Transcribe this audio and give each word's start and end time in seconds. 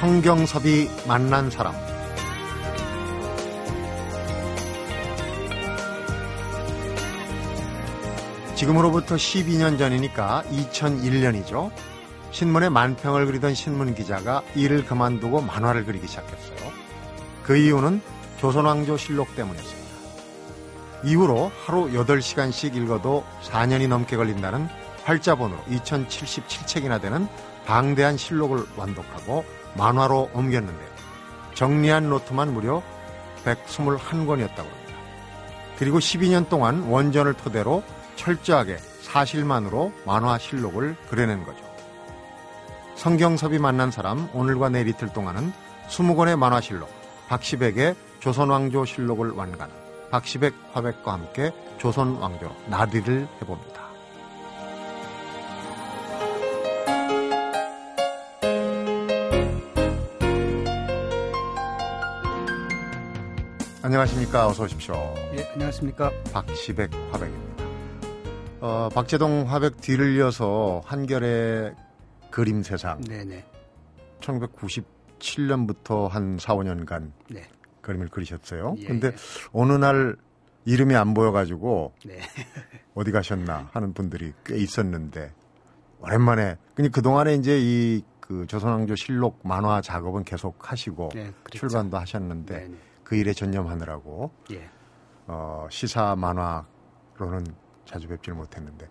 성경섭이 0.00 0.88
만난 1.06 1.50
사람 1.50 1.74
지금으로부터 8.54 9.16
12년 9.16 9.78
전이니까 9.78 10.44
2001년이죠. 10.50 11.70
신문에 12.30 12.70
만평을 12.70 13.26
그리던 13.26 13.54
신문 13.54 13.94
기자가 13.94 14.42
일을 14.54 14.86
그만두고 14.86 15.42
만화를 15.42 15.84
그리기 15.84 16.06
시작했어요. 16.06 16.72
그 17.42 17.58
이유는 17.58 18.00
조선왕조 18.38 18.96
실록 18.96 19.36
때문이었습니다. 19.36 19.90
이후로 21.04 21.52
하루 21.66 21.90
8시간씩 21.90 22.74
읽어도 22.74 23.22
4년이 23.42 23.86
넘게 23.86 24.16
걸린다는 24.16 24.66
활자본으로 25.04 25.60
2077책이나 25.64 27.02
되는 27.02 27.28
방대한 27.70 28.16
실록을 28.16 28.64
완독하고 28.76 29.44
만화로 29.76 30.30
옮겼는데요. 30.34 30.90
정리한 31.54 32.10
노트만 32.10 32.52
무려 32.52 32.82
121권이었다고 33.44 34.56
합니다. 34.56 34.94
그리고 35.78 36.00
12년 36.00 36.48
동안 36.48 36.82
원전을 36.82 37.34
토대로 37.34 37.84
철저하게 38.16 38.76
사실만으로 39.02 39.92
만화 40.04 40.36
실록을 40.36 40.96
그려낸 41.08 41.44
거죠. 41.44 41.60
성경섭이 42.96 43.60
만난 43.60 43.92
사람 43.92 44.28
오늘과 44.34 44.70
내일 44.70 44.88
이틀 44.88 45.12
동안은 45.12 45.52
20권의 45.88 46.36
만화 46.36 46.60
실록 46.60 46.90
박시백의 47.28 47.94
조선왕조 48.18 48.84
실록을 48.84 49.30
완간한 49.30 49.70
박시백 50.10 50.54
화백과 50.72 51.12
함께 51.12 51.52
조선왕조 51.78 52.50
나비를 52.66 53.28
해봅니다. 53.40 53.69
안녕하십니까. 63.90 64.46
어서 64.46 64.62
오십시오. 64.62 64.94
예, 65.36 65.42
안녕하십니까. 65.52 66.12
박시백 66.32 66.92
화백입니다. 67.10 67.64
어, 68.60 68.88
박재동 68.94 69.46
화백 69.50 69.80
뒤를 69.80 70.14
이어서 70.14 70.80
한결의 70.84 71.74
그림 72.30 72.62
세상. 72.62 73.00
네네. 73.00 73.44
1997년부터 74.20 76.06
한 76.06 76.38
4, 76.38 76.54
5년간 76.54 77.10
네. 77.30 77.48
그림을 77.80 78.10
그리셨어요. 78.10 78.76
예, 78.78 78.86
근데 78.86 79.08
예. 79.08 79.12
어느 79.52 79.72
날 79.72 80.14
이름이 80.66 80.94
안 80.94 81.12
보여가지고 81.12 81.94
네. 82.06 82.20
어디 82.94 83.10
가셨나 83.10 83.70
하는 83.72 83.92
분들이 83.92 84.32
꽤 84.46 84.56
있었는데 84.56 85.32
오랜만에 85.98 86.58
그니 86.76 86.90
그 86.90 87.02
동안에 87.02 87.34
이제 87.34 87.58
이 87.60 88.04
그 88.30 88.46
조선왕조 88.46 88.94
실록 88.94 89.40
만화 89.42 89.80
작업은 89.80 90.22
계속 90.22 90.70
하시고 90.70 91.08
네. 91.12 91.32
출간도 91.50 91.98
하셨는데 91.98 92.58
네네. 92.60 92.76
그 93.10 93.16
일에 93.16 93.32
전념하느라고 93.32 94.30
예. 94.52 94.70
어, 95.26 95.66
시사 95.68 96.14
만화로는 96.14 97.44
자주 97.84 98.06
뵙지를 98.06 98.36
못했는데 98.36 98.86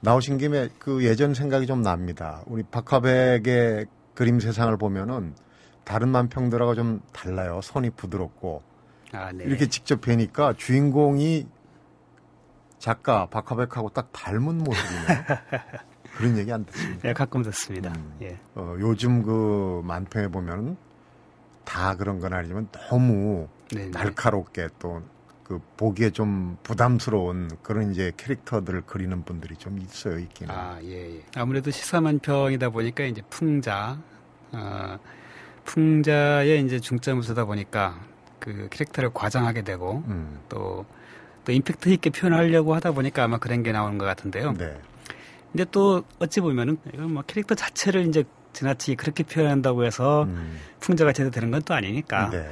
나오신 0.00 0.36
김에 0.36 0.68
그 0.78 1.02
예전 1.02 1.32
생각이 1.32 1.66
좀 1.66 1.80
납니다. 1.80 2.42
우리 2.44 2.62
박화백의 2.62 3.86
그림 4.12 4.38
세상을 4.38 4.76
보면은 4.76 5.34
다른 5.84 6.10
만평들하고 6.10 6.74
좀 6.74 7.00
달라요. 7.14 7.60
손이 7.62 7.88
부드럽고 7.90 8.62
아, 9.12 9.32
네. 9.32 9.44
이렇게 9.44 9.66
직접 9.66 10.02
뵈니까 10.02 10.52
주인공이 10.58 11.46
작가 12.78 13.24
박화백하고 13.30 13.88
딱 13.88 14.12
닮은 14.12 14.58
모습이네요. 14.58 15.06
그런 16.18 16.36
얘기 16.36 16.52
안 16.52 16.66
듣습니다. 16.66 17.00
네, 17.00 17.14
가끔 17.14 17.42
듣습니다. 17.44 17.94
음. 17.96 18.14
예. 18.20 18.38
어, 18.54 18.76
요즘 18.78 19.22
그 19.22 19.80
만평에 19.84 20.28
보면은 20.28 20.76
다 21.68 21.96
그런 21.96 22.18
건 22.18 22.32
아니지만 22.32 22.68
너무 22.72 23.48
네. 23.70 23.84
네. 23.84 23.90
날카롭게 23.90 24.68
또 24.78 25.02
그 25.48 25.62
보기에 25.78 26.10
좀 26.10 26.58
부담스러운 26.62 27.50
그런 27.62 27.90
이제 27.90 28.12
캐릭터들을 28.18 28.82
그리는 28.82 29.24
분들이 29.24 29.56
좀 29.56 29.78
있어요, 29.78 30.18
있기는. 30.18 30.54
아, 30.54 30.78
예, 30.82 31.16
예. 31.16 31.22
아무래도 31.34 31.70
시사만평이다 31.70 32.68
보니까 32.68 33.04
이제 33.04 33.22
풍자, 33.30 33.98
어, 34.52 34.98
풍자에 35.64 36.56
이제 36.58 36.78
중점을 36.78 37.22
두다 37.22 37.46
보니까 37.46 37.98
그 38.38 38.68
캐릭터를 38.70 39.10
과장하게 39.14 39.62
되고 39.62 40.04
음. 40.08 40.38
또, 40.50 40.84
또 41.46 41.52
임팩트 41.52 41.88
있게 41.88 42.10
표현하려고 42.10 42.74
하다 42.74 42.92
보니까 42.92 43.24
아마 43.24 43.38
그런 43.38 43.62
게 43.62 43.72
나오는 43.72 43.96
것 43.96 44.04
같은데요. 44.04 44.52
네. 44.52 44.78
근데 45.50 45.64
또 45.70 46.04
어찌 46.18 46.42
보면은 46.42 46.76
이건 46.92 47.14
뭐 47.14 47.22
캐릭터 47.26 47.54
자체를 47.54 48.06
이제 48.06 48.22
지나치게 48.52 48.96
그렇게 48.96 49.22
표현한다고 49.24 49.84
해서 49.84 50.24
음. 50.24 50.58
풍자가 50.80 51.12
제대로 51.12 51.30
되는 51.30 51.50
건 51.50 51.62
또 51.62 51.74
아니니까 51.74 52.30
네. 52.30 52.50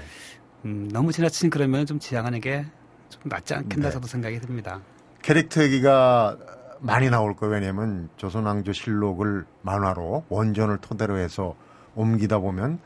음, 0.64 0.88
너무 0.92 1.12
지나친 1.12 1.50
그러면 1.50 1.86
좀 1.86 1.98
지양하는 1.98 2.40
게좀 2.40 3.20
낫지 3.24 3.54
않겠나 3.54 3.88
네. 3.88 3.92
저도 3.92 4.06
생각이 4.06 4.38
듭니다. 4.40 4.80
캐릭터 5.22 5.62
얘기가 5.62 6.36
많이 6.80 7.08
나올 7.10 7.34
거예요. 7.34 7.54
왜냐면 7.54 8.08
조선왕조 8.16 8.72
실록을 8.72 9.44
만화로 9.62 10.24
원전을 10.28 10.78
토대로 10.78 11.16
해서 11.18 11.54
옮기다 11.94 12.38
보면 12.38 12.78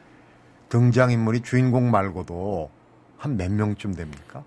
등장인물이 0.69 1.41
주인공 1.41 1.91
말고도 1.91 2.71
한 3.19 3.37
몇 3.37 3.51
명쯤 3.53 3.95
됩니까? 3.95 4.43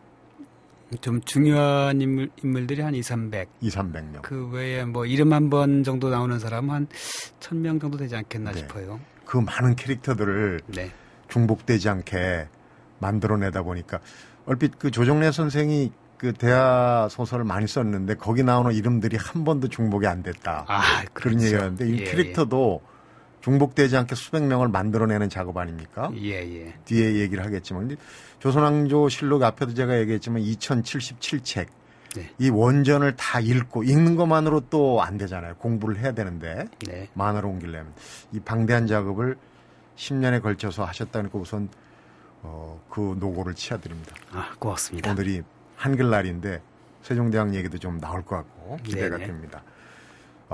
좀 1.02 1.22
중요한 1.22 2.02
인물, 2.02 2.30
인물들이 2.44 2.82
한 2.82 2.94
2, 2.96 3.02
300. 3.04 3.50
2, 3.62 3.70
300명. 3.70 4.22
그 4.22 4.50
외에 4.52 4.84
뭐 4.86 5.06
이름 5.06 5.34
한 5.34 5.50
번 5.50 5.84
정도 5.84 6.10
나오는 6.10 6.38
사람 6.40 6.70
한 6.70 6.88
1000명 7.40 7.80
정도 7.82 7.98
되지 7.98 8.16
않겠나 8.16 8.52
네. 8.52 8.60
싶어요. 8.60 9.00
그 9.26 9.38
많은 9.38 9.76
캐릭터들을 9.76 10.62
네. 10.68 10.92
중복되지 11.28 11.90
않게 11.90 12.48
만들어내다 13.00 13.64
보니까 13.64 14.00
얼핏 14.46 14.78
그 14.80 14.92
조정래 14.92 15.32
선생이 15.32 15.92
그 16.18 16.32
대하 16.34 17.08
소설을 17.10 17.44
많이 17.44 17.68
썼는데 17.68 18.16
거기 18.16 18.44
나오는 18.44 18.72
이름들이 18.74 19.18
한 19.18 19.44
번도 19.44 19.68
중복이 19.68 20.08
안 20.08 20.24
됐다. 20.24 20.66
아, 20.68 20.82
그런 21.14 21.34
그렇죠. 21.38 21.46
얘기가 21.46 21.62
하는데 21.64 21.88
이 21.90 22.00
예, 22.00 22.04
캐릭터도 22.06 22.82
중복되지 23.44 23.98
않게 23.98 24.16
수백 24.16 24.44
명을 24.44 24.70
만들어내는 24.70 25.30
작업 25.30 25.58
아닙니까? 25.58 26.10
예, 26.16 26.32
예. 26.32 26.74
뒤에 26.86 27.16
얘기를 27.16 27.44
하겠지만 27.44 27.88
근데 27.88 28.02
조선왕조 28.40 29.10
실록 29.10 29.44
앞에도 29.44 29.74
제가 29.74 30.00
얘기했지만 30.00 30.42
2077책 30.42 31.68
네. 32.16 32.30
이 32.40 32.50
원전을 32.50 33.16
다 33.18 33.40
읽고 33.42 33.84
읽는 33.84 34.16
것만으로 34.16 34.70
또 34.70 35.02
안 35.02 35.18
되잖아요. 35.18 35.56
공부를 35.56 35.98
해야 36.00 36.14
되는데 36.14 36.66
네. 36.88 37.10
만화로 37.14 37.50
옮기려면 37.50 37.92
이 38.32 38.40
방대한 38.40 38.88
작업을 38.88 39.36
10년에 39.98 40.42
걸쳐서 40.42 40.86
하셨다니까 40.86 41.38
우선 41.38 41.68
어, 42.44 42.82
그 42.90 43.16
노고를 43.20 43.56
치아드립니다. 43.56 44.16
아, 44.32 44.54
고맙습니다. 44.58 45.12
오늘이 45.12 45.42
한글날인데 45.76 46.62
세종대왕 47.02 47.56
얘기도 47.56 47.78
좀 47.78 48.00
나올 48.00 48.24
것 48.24 48.38
같고 48.38 48.78
기대가 48.84 49.18
네네. 49.18 49.28
됩니다. 49.28 49.64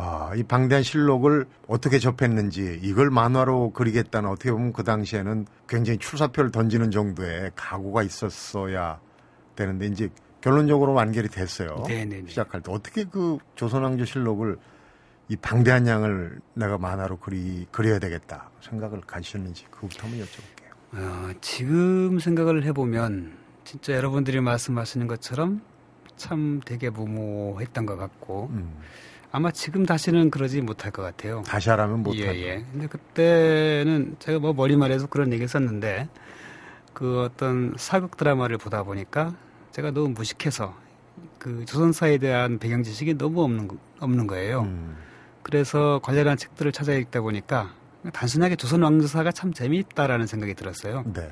아, 0.02 0.32
이 0.34 0.44
방대한 0.44 0.82
실록을 0.82 1.46
어떻게 1.68 2.00
접했는지 2.00 2.80
이걸 2.82 3.10
만화로 3.10 3.72
그리겠다는 3.74 4.30
어떻게 4.30 4.50
보면 4.50 4.72
그 4.72 4.86
당시에는 4.86 5.46
굉장히 5.68 6.00
출사표를 6.00 6.52
던지는 6.52 6.90
정도의 6.90 7.52
각오가 7.54 8.02
있었어야 8.02 9.02
되는데 9.58 9.88
이제 9.88 10.10
결론적으로 10.40 10.94
완결이 10.94 11.28
됐어요. 11.28 11.84
네네네. 11.86 12.30
시작할 12.30 12.62
때 12.62 12.72
어떻게 12.72 13.04
그 13.04 13.40
조선왕조 13.56 14.06
실록을 14.06 14.58
이 15.28 15.36
방대한 15.36 15.86
양을 15.86 16.40
내가 16.54 16.78
만화로 16.78 17.18
그리 17.18 17.68
그려야 17.70 18.00
되겠다 18.00 18.50
생각을 18.62 19.02
가지셨는지 19.02 19.66
그부터 19.70 20.08
한번 20.08 20.26
여쭤볼게요. 20.26 20.98
어, 20.98 21.34
지금 21.42 22.20
생각을 22.20 22.64
해보면 22.64 23.38
진짜 23.66 23.94
여러분들이 23.94 24.40
말씀하시는 24.40 25.08
것처럼 25.08 25.62
참 26.16 26.62
되게 26.64 26.90
무모했던 26.90 27.86
것 27.86 27.98
같고 27.98 28.48
음, 28.54 28.78
아마 29.32 29.52
지금 29.52 29.86
다시는 29.86 30.32
그러지 30.32 30.62
못할 30.62 30.92
것 30.92 31.02
같아요. 31.04 31.44
다시 31.46 31.70
하라면 31.70 32.00
예, 32.00 32.02
못하죠. 32.02 32.36
예. 32.40 32.66
근데 32.72 32.88
그때는 32.88 34.16
제가 34.20 34.40
뭐 34.40 34.54
머리말에서 34.54 35.08
그런 35.08 35.32
얘기 35.32 35.44
했었는데 35.44 36.10
그 36.94 37.22
어떤 37.24 37.74
사극 37.78 38.18
드라마를 38.18 38.58
보다 38.58 38.84
보니까 38.84 39.34
제가 39.72 39.92
너무 39.92 40.10
무식해서 40.10 40.74
그 41.38 41.64
조선사에 41.66 42.18
대한 42.18 42.58
배경 42.60 42.82
지식이 42.84 43.18
너무 43.18 43.44
없는 43.44 43.68
거- 43.68 43.78
없는 44.00 44.26
거예요. 44.28 44.62
음, 44.62 44.98
그래서 45.44 46.00
관련한 46.04 46.36
책들을 46.36 46.72
찾아 46.72 46.94
읽다 46.94 47.22
보니까 47.22 47.72
단순하게 48.14 48.56
조선 48.56 48.82
왕조사가 48.82 49.32
참 49.32 49.54
재미있다라는 49.54 50.26
생각이 50.26 50.56
들었어요. 50.56 51.04
네. 51.14 51.30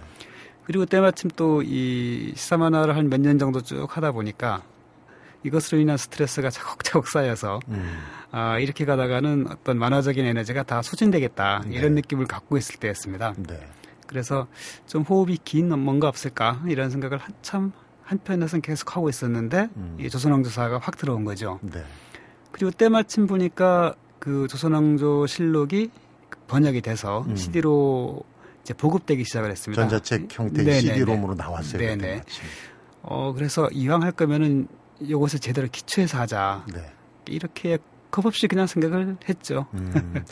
그리고 0.65 0.85
때마침 0.85 1.29
또 1.31 1.63
이 1.63 2.33
시사 2.35 2.57
만화를 2.57 2.95
한 2.95 3.07
몇 3.09 3.19
년 3.21 3.39
정도 3.39 3.61
쭉 3.61 3.87
하다 3.89 4.11
보니까 4.11 4.61
이것으로 5.47 5.79
인한 5.79 5.97
스트레스가 5.97 6.49
차곡차곡 6.49 7.07
쌓여서 7.07 7.59
음, 7.69 7.97
아, 8.31 8.59
이렇게 8.59 8.85
가다가는 8.85 9.47
어떤 9.49 9.77
만화적인 9.79 10.25
에너지가 10.25 10.63
다 10.63 10.81
소진되겠다 10.81 11.63
네. 11.67 11.75
이런 11.75 11.95
느낌을 11.95 12.25
갖고 12.25 12.57
있을 12.57 12.79
때였습니다. 12.79 13.33
네. 13.37 13.59
그래서 14.05 14.47
좀 14.85 15.03
호흡이 15.03 15.37
긴 15.43 15.67
뭔가 15.79 16.07
없을까 16.07 16.61
이런 16.67 16.89
생각을 16.89 17.17
한참 17.17 17.71
한편에서는 18.03 18.61
계속 18.61 18.95
하고 18.95 19.09
있었는데 19.09 19.69
음. 19.75 19.97
이 19.99 20.09
조선왕조사가 20.09 20.79
확 20.79 20.97
들어온 20.97 21.25
거죠. 21.25 21.59
네. 21.61 21.83
그리고 22.51 22.71
때마침 22.71 23.27
보니까 23.27 23.95
그 24.19 24.47
조선왕조 24.49 25.27
실록이 25.27 25.91
번역이 26.47 26.81
돼서 26.81 27.25
음. 27.27 27.35
CD로 27.35 28.23
이제 28.61 28.73
보급되기 28.73 29.23
시작을 29.23 29.51
했습니다. 29.51 29.81
전자책 29.81 30.27
형태 30.31 30.63
의 30.63 30.81
CD-롬으로 30.81 31.35
나왔어요. 31.35 31.79
네네. 31.79 32.21
어 33.01 33.33
그래서 33.33 33.69
이왕 33.71 34.03
할 34.03 34.11
거면은 34.11 34.67
이것을 34.99 35.39
제대로 35.39 35.67
기초해서 35.71 36.19
하자. 36.19 36.65
네. 36.73 36.91
이렇게 37.27 37.77
겁없이 38.11 38.47
그냥 38.47 38.67
생각을 38.67 39.17
했죠. 39.27 39.67
음, 39.73 40.23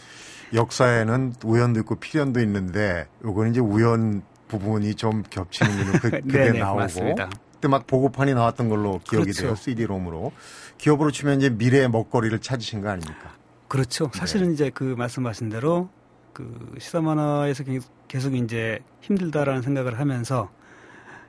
역사에는 0.54 1.36
우연도 1.44 1.82
있고 1.82 1.96
필연도 1.96 2.40
있는데 2.42 3.08
요거는 3.24 3.52
이제 3.52 3.60
우연 3.60 4.24
부분이 4.48 4.96
좀 4.96 5.24
겹치는군요. 5.30 6.00
그, 6.00 6.10
그게 6.22 6.52
나오고. 6.52 6.80
맞습니다. 6.80 7.30
그때 7.54 7.68
막 7.68 7.88
보고판이 7.88 8.34
나왔던 8.34 8.70
걸로 8.70 9.00
기억이 9.00 9.32
그렇죠. 9.32 9.42
돼요. 9.42 9.56
CD-롬으로. 9.56 10.32
기업으로 10.78 11.12
치면 11.12 11.40
이제 11.40 11.50
미래의 11.50 11.90
먹거리를 11.90 12.38
찾으신 12.40 12.82
거 12.82 12.90
아닙니까? 12.90 13.34
그렇죠. 13.68 14.10
네. 14.12 14.20
사실은 14.20 14.48
네. 14.48 14.54
이제 14.54 14.72
그 14.74 14.84
말씀하신 14.98 15.50
대로 15.50 15.90
그 16.34 16.76
시사 16.80 17.02
만화에서 17.02 17.64
계속 18.08 18.36
이제 18.36 18.80
힘들다라는 19.02 19.62
생각을 19.62 20.00
하면서 20.00 20.52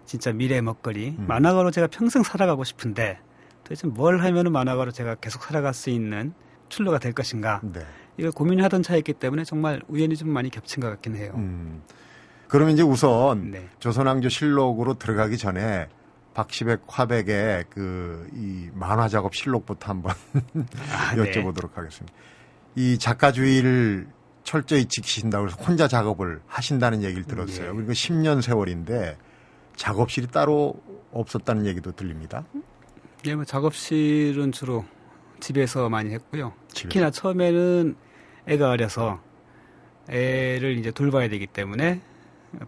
진짜 0.05 0.32
미래의 0.32 0.62
먹거리 0.62 1.17
음. 1.19 1.27
만화가로 1.27 1.71
제가 1.71 1.87
평생 1.87 2.23
살아가고 2.23 2.65
싶은데 2.65 3.19
도대체 3.67 3.89
뭘 3.89 4.21
하면 4.21 4.47
은 4.47 4.53
만화가로 4.53 4.93
제가 4.93 5.17
계속 5.17 5.43
살아갈 5.43 5.75
수 5.75 5.91
있는 5.91 6.33
출路가 6.69 6.99
될 7.01 7.13
것인가 7.13 7.61
네. 7.65 7.81
이걸 8.17 8.31
고민하던 8.31 8.85
차였기 8.85 9.15
때문에 9.15 9.43
정말 9.45 9.83
우연히 9.89 10.17
좀 10.17 10.31
많이 10.31 10.51
겹친 10.51 10.81
것 10.81 10.89
같긴 10.89 11.17
해요. 11.17 11.33
음. 11.35 11.83
그러면 12.49 12.75
이제 12.75 12.83
우선 12.83 13.51
네. 13.51 13.69
조선왕조 13.81 14.29
실록으로 14.29 14.95
들어가기 14.95 15.37
전에 15.37 15.89
박시백 16.35 16.83
화백의 16.87 17.65
그 17.71 18.29
이 18.35 18.69
만화 18.73 19.09
작업 19.09 19.35
실록부터 19.35 19.91
한번 19.91 20.15
아, 20.93 21.15
네. 21.17 21.23
여쭤보도록 21.23 21.71
네. 21.71 21.75
하겠습니다. 21.75 22.17
이 22.77 22.99
작가주의를 22.99 24.07
철저히 24.45 24.85
지키신다고 24.85 25.47
해서 25.49 25.57
혼자 25.57 25.89
작업을 25.89 26.41
하신다는 26.47 27.03
얘기를 27.03 27.25
들었어요. 27.25 27.71
네. 27.71 27.77
그리고 27.77 27.93
10년 27.93 28.43
세월인데 28.43 29.17
작업실이 29.75 30.29
따로 30.29 30.75
없었다는 31.13 31.67
얘기도 31.67 31.93
들립니다. 31.93 32.45
예, 33.26 33.34
뭐 33.34 33.44
작업실은 33.44 34.52
주로 34.52 34.84
집에서 35.40 35.88
많이 35.88 36.12
했고요. 36.12 36.52
집에서. 36.73 36.88
특히나 36.88 37.11
처음에는 37.11 37.96
애가 38.46 38.70
어려서 38.70 39.20
애를 40.08 40.78
이제 40.78 40.90
돌봐야 40.93 41.28
되기 41.28 41.46
때문에 41.46 42.00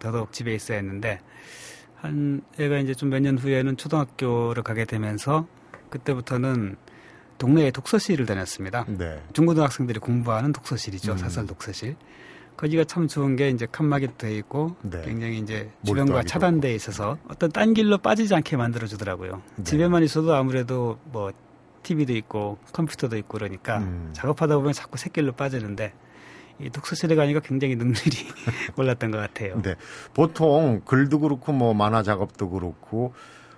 더더욱 0.00 0.32
집에 0.32 0.54
있어야 0.54 0.78
했는데 0.78 1.20
한 1.96 2.42
애가 2.58 2.78
이제 2.78 2.94
좀 2.94 3.10
몇 3.10 3.20
년 3.20 3.38
후에는 3.38 3.76
초등학교를 3.76 4.62
가게 4.62 4.84
되면서 4.84 5.46
그때부터는 5.90 6.76
동네에 7.38 7.70
독서실을 7.70 8.26
다녔습니다. 8.26 8.84
네. 8.88 9.22
중고등학생들이 9.32 10.00
공부하는 10.00 10.52
독서실이죠. 10.52 11.12
음. 11.12 11.18
사설 11.18 11.46
독서실. 11.46 11.94
거기가 12.58 12.82
참 12.84 13.06
좋은 13.06 13.36
게 13.36 13.50
이제 13.50 13.66
칸막이도 13.70 14.16
돼 14.18 14.36
있고 14.36 14.74
네. 14.82 15.00
굉장히 15.04 15.38
이제 15.38 15.70
주변과 15.86 16.24
차단돼 16.24 16.74
있어서 16.74 17.16
어떤 17.28 17.52
딴 17.52 17.72
길로 17.72 17.98
빠지지 17.98 18.34
않게 18.34 18.56
만들어 18.56 18.88
주더라고요. 18.88 19.40
네. 19.56 19.62
집에만 19.62 20.02
있어도 20.02 20.34
아무래도 20.34 20.98
뭐 21.04 21.30
TV도 21.84 22.12
있고 22.14 22.58
컴퓨터도 22.72 23.16
있고 23.18 23.38
그러니까 23.38 23.78
음. 23.78 24.10
작업하다 24.12 24.56
보면 24.56 24.72
자꾸 24.72 24.98
새길로 24.98 25.32
빠지는데 25.32 25.92
이 26.58 26.68
독서실에 26.68 27.14
가니까 27.14 27.38
굉장히 27.38 27.76
능률이 27.76 28.26
올랐던 28.76 29.12
것 29.12 29.18
같아요. 29.18 29.62
네. 29.62 29.76
보통 30.12 30.82
글도 30.84 31.20
그렇고 31.20 31.52
뭐 31.52 31.74
만화 31.74 32.02
작업도 32.02 32.50
그렇고 32.50 33.14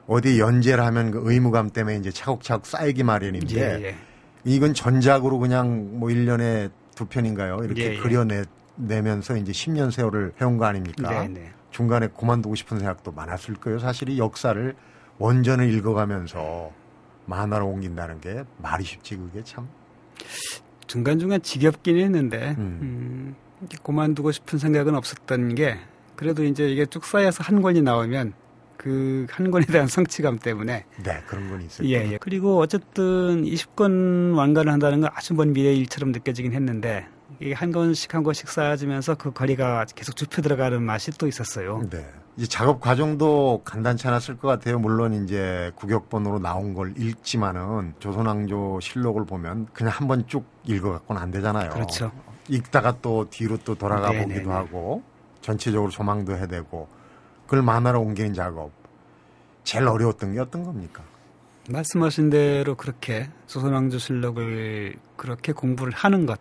어디 0.06 0.38
연재를 0.38 0.84
하면 0.84 1.10
그 1.10 1.22
의무감 1.24 1.70
때문에 1.70 1.96
이제 1.96 2.10
차곡차곡 2.10 2.66
쌓이기 2.66 3.02
마련인데 3.02 3.56
예, 3.56 3.86
예. 3.86 3.96
이건 4.44 4.74
전작으로 4.74 5.38
그냥 5.38 5.98
뭐 5.98 6.10
1년에 6.10 6.70
두 6.94 7.06
편인가요? 7.06 7.60
이렇게 7.64 7.82
예, 7.82 7.94
예. 7.94 7.96
그려내 7.96 8.44
내면서 8.86 9.36
이제 9.36 9.52
10년 9.52 9.90
세월을 9.90 10.34
해온 10.40 10.56
거 10.58 10.64
아닙니까? 10.66 11.22
네, 11.22 11.28
네. 11.28 11.52
중간에 11.70 12.08
그만두고 12.08 12.54
싶은 12.54 12.78
생각도 12.78 13.12
많았을 13.12 13.54
거예요. 13.54 13.78
사실 13.78 14.08
이 14.08 14.18
역사를 14.18 14.74
원전을 15.18 15.72
읽어가면서 15.74 16.72
만화로 17.26 17.66
옮긴다는 17.68 18.20
게 18.20 18.44
말이 18.58 18.84
쉽지 18.84 19.16
그게 19.16 19.42
참. 19.44 19.68
중간중간 20.86 21.42
지겹긴 21.42 21.98
했는데 21.98 22.56
음. 22.58 22.78
음, 22.82 23.68
그만두고 23.82 24.32
싶은 24.32 24.58
생각은 24.58 24.94
없었던 24.94 25.54
게 25.54 25.78
그래도 26.16 26.44
이제 26.44 26.68
이게 26.68 26.84
쭉 26.86 27.04
쌓여서 27.04 27.44
한 27.44 27.62
권이 27.62 27.82
나오면 27.82 28.32
그 28.76 29.26
한 29.30 29.50
권에 29.50 29.66
대한 29.66 29.86
성취감 29.88 30.38
때문에 30.38 30.84
네 31.04 31.22
그런 31.26 31.50
건 31.50 31.60
있어요. 31.62 31.86
예, 31.88 32.12
예. 32.12 32.18
그리고 32.18 32.58
어쨌든 32.58 33.44
20권 33.44 34.36
완간을 34.36 34.72
한다는 34.72 35.02
건 35.02 35.10
아주 35.14 35.34
먼 35.34 35.52
미래 35.52 35.72
일처럼 35.74 36.12
느껴지긴 36.12 36.52
했는데 36.52 37.06
이게 37.38 37.52
한 37.54 37.70
권씩 37.72 38.14
한 38.14 38.22
권씩 38.22 38.48
쌓아지면서 38.48 39.14
그 39.14 39.32
거리가 39.32 39.86
계속 39.94 40.16
좁혀 40.16 40.42
들어가는 40.42 40.82
맛이 40.82 41.10
또 41.12 41.26
있었어요. 41.28 41.82
네. 41.90 42.04
이 42.36 42.46
작업 42.48 42.80
과정도 42.80 43.62
간단치 43.64 44.08
않았을 44.08 44.38
것 44.38 44.48
같아요. 44.48 44.78
물론 44.78 45.12
이제 45.24 45.70
구격본으로 45.76 46.38
나온 46.38 46.74
걸 46.74 46.94
읽지만은 46.96 47.94
조선왕조 47.98 48.80
실록을 48.80 49.26
보면 49.26 49.68
그냥 49.72 49.92
한 49.94 50.08
번 50.08 50.26
쭉 50.26 50.44
읽어갖고는 50.64 51.20
안 51.20 51.30
되잖아요. 51.30 51.70
그렇죠. 51.70 52.10
읽다가 52.48 52.96
또 53.02 53.28
뒤로 53.30 53.56
또 53.58 53.74
돌아가 53.74 54.10
네네네. 54.10 54.34
보기도 54.34 54.52
하고 54.52 55.02
전체적으로 55.40 55.90
조망도 55.90 56.34
해야 56.36 56.46
되고 56.46 56.88
그걸 57.44 57.62
만화로 57.62 58.00
옮기는 58.00 58.34
작업 58.34 58.70
제일 59.64 59.86
어려웠던 59.86 60.32
게 60.34 60.40
어떤 60.40 60.64
겁니까? 60.64 61.02
말씀하신 61.68 62.30
대로 62.30 62.74
그렇게 62.74 63.28
조선왕조 63.46 63.98
실록을 63.98 64.96
그렇게 65.16 65.52
공부를 65.52 65.92
하는 65.92 66.26
것 66.26 66.40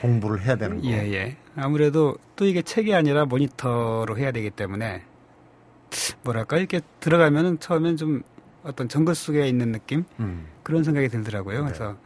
공부를 0.00 0.42
해야 0.42 0.56
되는 0.56 0.80
거. 0.80 0.88
예, 0.88 1.12
예. 1.12 1.36
아무래도 1.56 2.16
또 2.36 2.44
이게 2.46 2.62
책이 2.62 2.94
아니라 2.94 3.24
모니터로 3.24 4.16
해야 4.18 4.32
되기 4.32 4.50
때문에 4.50 5.02
뭐랄까 6.22 6.58
이렇게 6.58 6.80
들어가면은 7.00 7.58
처음엔 7.58 7.96
좀 7.96 8.22
어떤 8.62 8.88
정글 8.88 9.14
속에 9.14 9.48
있는 9.48 9.72
느낌 9.72 10.04
음. 10.20 10.46
그런 10.62 10.84
생각이 10.84 11.08
들더라고요. 11.08 11.60
네. 11.60 11.64
그래서 11.64 11.96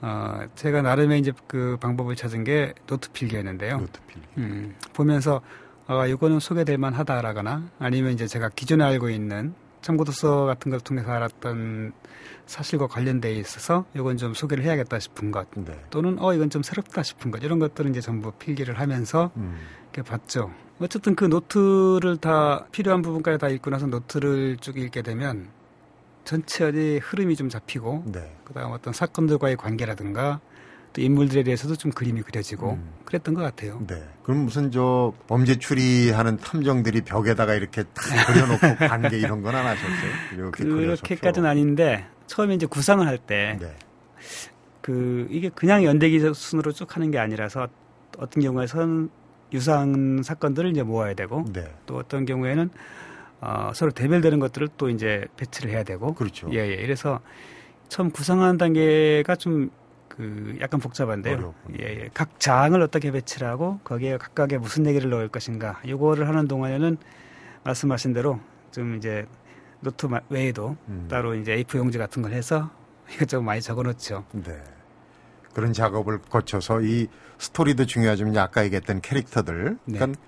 어 0.00 0.40
제가 0.54 0.82
나름의 0.82 1.20
이제 1.20 1.32
그 1.46 1.78
방법을 1.80 2.14
찾은 2.16 2.44
게 2.44 2.74
노트 2.86 3.10
필기였는데요. 3.12 3.78
노트 3.78 4.00
필기. 4.06 4.28
음, 4.38 4.74
보면서 4.92 5.40
아 5.86 6.06
이거는 6.06 6.40
소개될 6.40 6.78
만하다라거나 6.78 7.70
아니면 7.78 8.12
이제 8.12 8.26
제가 8.26 8.50
기존에 8.50 8.84
알고 8.84 9.08
있는 9.08 9.54
참고도서 9.80 10.44
같은 10.44 10.70
걸 10.70 10.80
통해서 10.80 11.10
알았던 11.10 11.92
사실과 12.46 12.86
관련돼 12.86 13.32
있어서 13.34 13.84
이건 13.94 14.16
좀 14.16 14.34
소개를 14.34 14.64
해야겠다 14.64 14.98
싶은 14.98 15.30
것 15.30 15.46
네. 15.54 15.78
또는 15.90 16.18
어 16.20 16.34
이건 16.34 16.50
좀 16.50 16.62
새롭다 16.62 17.02
싶은 17.02 17.30
것 17.30 17.42
이런 17.42 17.58
것들은 17.58 17.90
이제 17.90 18.00
전부 18.00 18.32
필기를 18.32 18.78
하면서 18.78 19.30
음. 19.36 19.56
이렇게 19.92 20.08
봤죠. 20.08 20.50
어쨌든 20.80 21.14
그 21.14 21.24
노트를 21.24 22.16
다 22.18 22.66
필요한 22.72 23.00
부분까지 23.02 23.38
다 23.38 23.48
읽고 23.48 23.70
나서 23.70 23.86
노트를 23.86 24.58
쭉 24.60 24.76
읽게 24.78 25.02
되면 25.02 25.48
전체의 26.24 26.98
흐름이 27.00 27.36
좀 27.36 27.48
잡히고 27.48 28.04
네. 28.06 28.34
그다음 28.44 28.72
어떤 28.72 28.92
사건들과의 28.92 29.56
관계라든가 29.56 30.40
또 30.94 31.00
인물들에 31.00 31.42
대해서도 31.42 31.74
좀 31.76 31.90
그림이 31.90 32.22
그려지고 32.22 32.72
음. 32.74 32.90
그랬던 33.04 33.34
것 33.34 33.42
같아요. 33.42 33.82
네. 33.86 34.02
그럼 34.22 34.44
무슨 34.44 34.70
저 34.70 35.12
범죄 35.26 35.56
추리하는 35.58 36.36
탐정들이 36.38 37.02
벽에다가 37.02 37.54
이렇게 37.54 37.82
다 37.82 38.02
그려놓고 38.26 38.86
관계 38.88 39.18
이런 39.18 39.42
건 39.42 39.54
안 39.54 39.66
하셨어요? 39.66 40.50
그렇게까지는 40.52 41.48
아닌데 41.48 42.06
처음에 42.26 42.54
이제 42.54 42.66
구상을 42.66 43.06
할 43.06 43.18
때, 43.18 43.58
네. 43.60 43.74
그, 44.80 45.26
이게 45.30 45.48
그냥 45.48 45.84
연대기 45.84 46.20
순으로 46.34 46.72
쭉 46.72 46.94
하는 46.96 47.10
게 47.10 47.18
아니라서 47.18 47.68
어떤 48.18 48.42
경우에선 48.42 49.10
유사한 49.52 50.22
사건들을 50.22 50.70
이제 50.70 50.82
모아야 50.82 51.14
되고, 51.14 51.44
네. 51.52 51.64
또 51.86 51.96
어떤 51.96 52.24
경우에는 52.24 52.70
어, 53.40 53.72
서로 53.74 53.90
대별되는 53.90 54.38
것들을 54.40 54.68
또 54.76 54.88
이제 54.88 55.26
배치를 55.36 55.70
해야 55.70 55.82
되고. 55.82 56.14
그렇죠. 56.14 56.48
예, 56.52 56.58
예. 56.60 56.74
이래서 56.74 57.20
처음 57.88 58.10
구상하는 58.10 58.56
단계가 58.56 59.36
좀 59.36 59.70
그 60.16 60.56
약간 60.60 60.78
복잡한데요. 60.78 61.34
어렵군요. 61.34 61.78
예, 61.80 61.84
예. 62.02 62.10
각 62.14 62.38
장을 62.38 62.80
어떻게 62.80 63.10
배치를 63.10 63.48
하고 63.48 63.80
거기에 63.82 64.16
각각에 64.16 64.58
무슨 64.58 64.86
얘기를 64.86 65.10
넣을 65.10 65.28
것인가. 65.28 65.80
요거를 65.86 66.28
하는 66.28 66.46
동안에는 66.46 66.96
말씀하신 67.64 68.12
대로 68.12 68.38
좀 68.70 68.96
이제 68.96 69.26
노트 69.84 70.08
외에도 70.30 70.76
음. 70.88 71.06
따로 71.08 71.34
이제 71.34 71.54
A4 71.56 71.78
용지 71.78 71.98
같은 71.98 72.22
걸 72.22 72.32
해서 72.32 72.70
이것저것 73.14 73.42
많이 73.42 73.60
적어놓죠. 73.60 74.24
네. 74.32 74.60
그런 75.52 75.72
작업을 75.72 76.18
거쳐서 76.18 76.80
이 76.80 77.06
스토리도 77.38 77.86
중요하지만 77.86 78.36
아까 78.38 78.64
얘기했던 78.64 79.00
캐릭터들, 79.02 79.78
네. 79.84 79.98
그러니까 79.98 80.20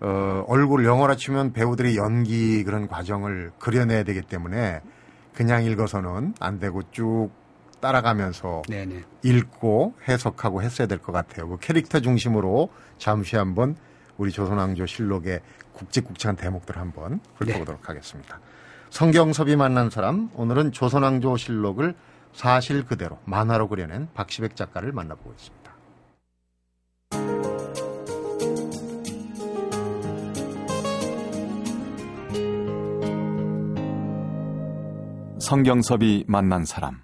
어, 0.00 0.44
얼굴 0.46 0.84
영어라 0.84 1.16
치면 1.16 1.52
배우들의 1.52 1.96
연기 1.96 2.62
그런 2.64 2.86
과정을 2.86 3.52
그려내야 3.58 4.04
되기 4.04 4.20
때문에 4.20 4.80
그냥 5.34 5.64
읽어서는 5.64 6.34
안 6.38 6.60
되고 6.60 6.82
쭉 6.92 7.30
따라가면서 7.80 8.62
네네. 8.68 9.02
읽고 9.24 9.94
해석하고 10.06 10.62
했어야 10.62 10.86
될 10.86 10.98
것 10.98 11.10
같아요. 11.12 11.48
그 11.48 11.56
캐릭터 11.58 12.00
중심으로 12.00 12.68
잠시 12.98 13.36
한번 13.36 13.74
우리 14.18 14.30
조선왕조 14.30 14.86
실록의 14.86 15.40
굵직굵직한 15.72 16.36
대목들 16.36 16.76
한번 16.76 17.20
훑어보도록 17.36 17.80
네. 17.80 17.86
하겠습니다. 17.86 18.40
성경섭이 18.92 19.56
만난 19.56 19.88
사람 19.88 20.28
오늘은 20.34 20.72
조선왕조실록을 20.72 21.94
사실 22.34 22.84
그대로 22.84 23.18
만화로 23.24 23.68
그려낸 23.68 24.06
박시백 24.12 24.54
작가를 24.54 24.92
만나보고 24.92 25.32
있습니다. 25.32 25.72
성경섭이 35.40 36.26
만난 36.28 36.66
사람 36.66 37.00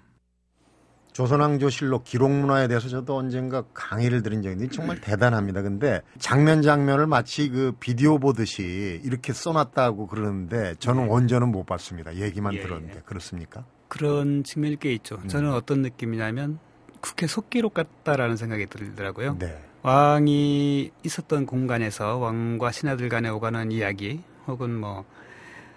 조선왕조실록 1.19 2.05
기록 2.05 2.31
문화에 2.31 2.69
대해서 2.69 2.87
저도 2.87 3.17
언젠가 3.17 3.65
강의를 3.73 4.23
드린 4.23 4.41
적이 4.41 4.53
있는데 4.53 4.73
정말 4.73 5.01
대단합니다. 5.01 5.61
근데 5.61 6.01
장면 6.17 6.61
장면을 6.61 7.07
마치 7.07 7.49
그 7.49 7.73
비디오 7.77 8.19
보듯이 8.19 9.01
이렇게 9.03 9.33
써놨다고 9.33 10.07
그러는데 10.07 10.75
저는 10.79 11.03
네. 11.03 11.09
원전은 11.11 11.51
못 11.51 11.65
봤습니다. 11.65 12.15
얘기만 12.15 12.53
예, 12.53 12.61
들었는데 12.61 12.95
예. 12.95 13.01
그렇습니까? 13.05 13.65
그런 13.89 14.45
측면이 14.45 14.77
꽤 14.79 14.93
있죠. 14.93 15.15
음. 15.21 15.27
저는 15.27 15.51
어떤 15.51 15.81
느낌이냐면 15.81 16.57
국회 17.01 17.27
속기록 17.27 17.73
같다라는 17.73 18.37
생각이 18.37 18.67
들더라고요. 18.67 19.39
네. 19.39 19.61
왕이 19.81 20.89
있었던 21.03 21.45
공간에서 21.45 22.15
왕과 22.15 22.71
신하들 22.71 23.09
간에 23.09 23.27
오가는 23.27 23.73
이야기 23.73 24.21
혹은 24.47 24.73
뭐 24.73 25.03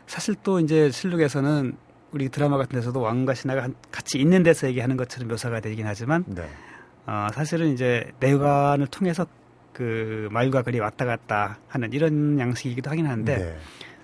사실 0.06 0.36
또 0.44 0.60
이제 0.60 0.92
실록에서는 0.92 1.76
우리 2.12 2.28
드라마 2.28 2.56
같은 2.58 2.78
데서도 2.78 3.00
왕과 3.00 3.34
신하가 3.34 3.62
한- 3.64 3.74
같이 3.90 4.18
있는 4.18 4.42
데서 4.42 4.66
얘기하는 4.68 4.96
것처럼 4.96 5.28
묘사가 5.28 5.60
되긴 5.60 5.86
하지만 5.86 6.24
네. 6.26 6.48
어, 7.06 7.28
사실은 7.32 7.72
이제 7.72 8.10
내관을 8.20 8.86
통해서 8.88 9.26
그 9.72 10.28
말과 10.30 10.62
글이 10.62 10.78
왔다 10.80 11.04
갔다 11.06 11.58
하는 11.68 11.92
이런 11.92 12.38
양식이기도 12.38 12.90
하긴 12.90 13.06
한데 13.06 13.36
네. 13.38 13.56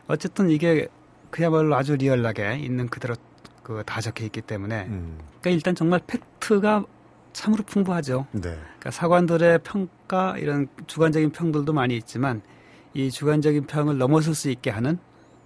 어쨌든 0.06 0.48
이게 0.50 0.88
그야말로 1.30 1.76
아주 1.76 1.96
리얼하게 1.96 2.56
있는 2.58 2.88
그대로 2.88 3.14
그 3.62 3.82
다 3.84 4.00
적혀 4.00 4.24
있기 4.24 4.40
때문에 4.40 4.86
음. 4.86 5.18
그러니까 5.42 5.50
일단 5.50 5.74
정말 5.74 6.00
팩트가 6.06 6.84
참으로 7.34 7.62
풍부하죠. 7.64 8.26
네. 8.32 8.40
그러니까 8.40 8.90
사관들의 8.90 9.58
평가 9.62 10.38
이런 10.38 10.68
주관적인 10.86 11.32
평들도 11.32 11.74
많이 11.74 11.94
있지만 11.98 12.40
이 12.94 13.10
주관적인 13.10 13.66
평을 13.66 13.98
넘어설 13.98 14.34
수 14.34 14.48
있게 14.48 14.70
하는 14.70 14.98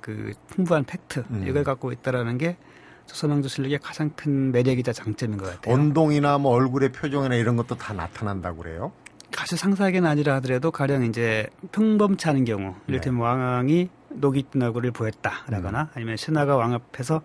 그 0.02 0.34
풍부한 0.48 0.84
팩트 0.84 1.24
음. 1.30 1.46
이걸 1.48 1.64
갖고 1.64 1.92
있다라는 1.92 2.36
게 2.36 2.58
조선왕조 3.06 3.48
실록의 3.48 3.78
가장 3.78 4.10
큰 4.10 4.52
매력이자 4.52 4.92
장점인 4.92 5.38
것 5.38 5.46
같아요. 5.46 5.74
언동이나 5.74 6.36
뭐 6.36 6.52
얼굴의 6.52 6.92
표정이나 6.92 7.36
이런 7.36 7.56
것도 7.56 7.76
다 7.76 7.94
나타난다고 7.94 8.58
그래요? 8.58 8.92
아주 9.38 9.56
상세하게는 9.56 10.08
아니라 10.08 10.34
하더라도 10.36 10.70
가령 10.70 11.04
이제 11.04 11.48
평범치 11.72 12.28
않은 12.28 12.44
경우 12.44 12.74
이를테면 12.86 13.18
네. 13.18 13.24
왕이 13.24 13.90
녹이 14.10 14.44
뜬 14.50 14.62
얼굴을 14.62 14.90
보였다라거나 14.90 15.90
아니면 15.94 16.16
신하가 16.16 16.56
왕 16.56 16.74
앞에서 16.74 17.22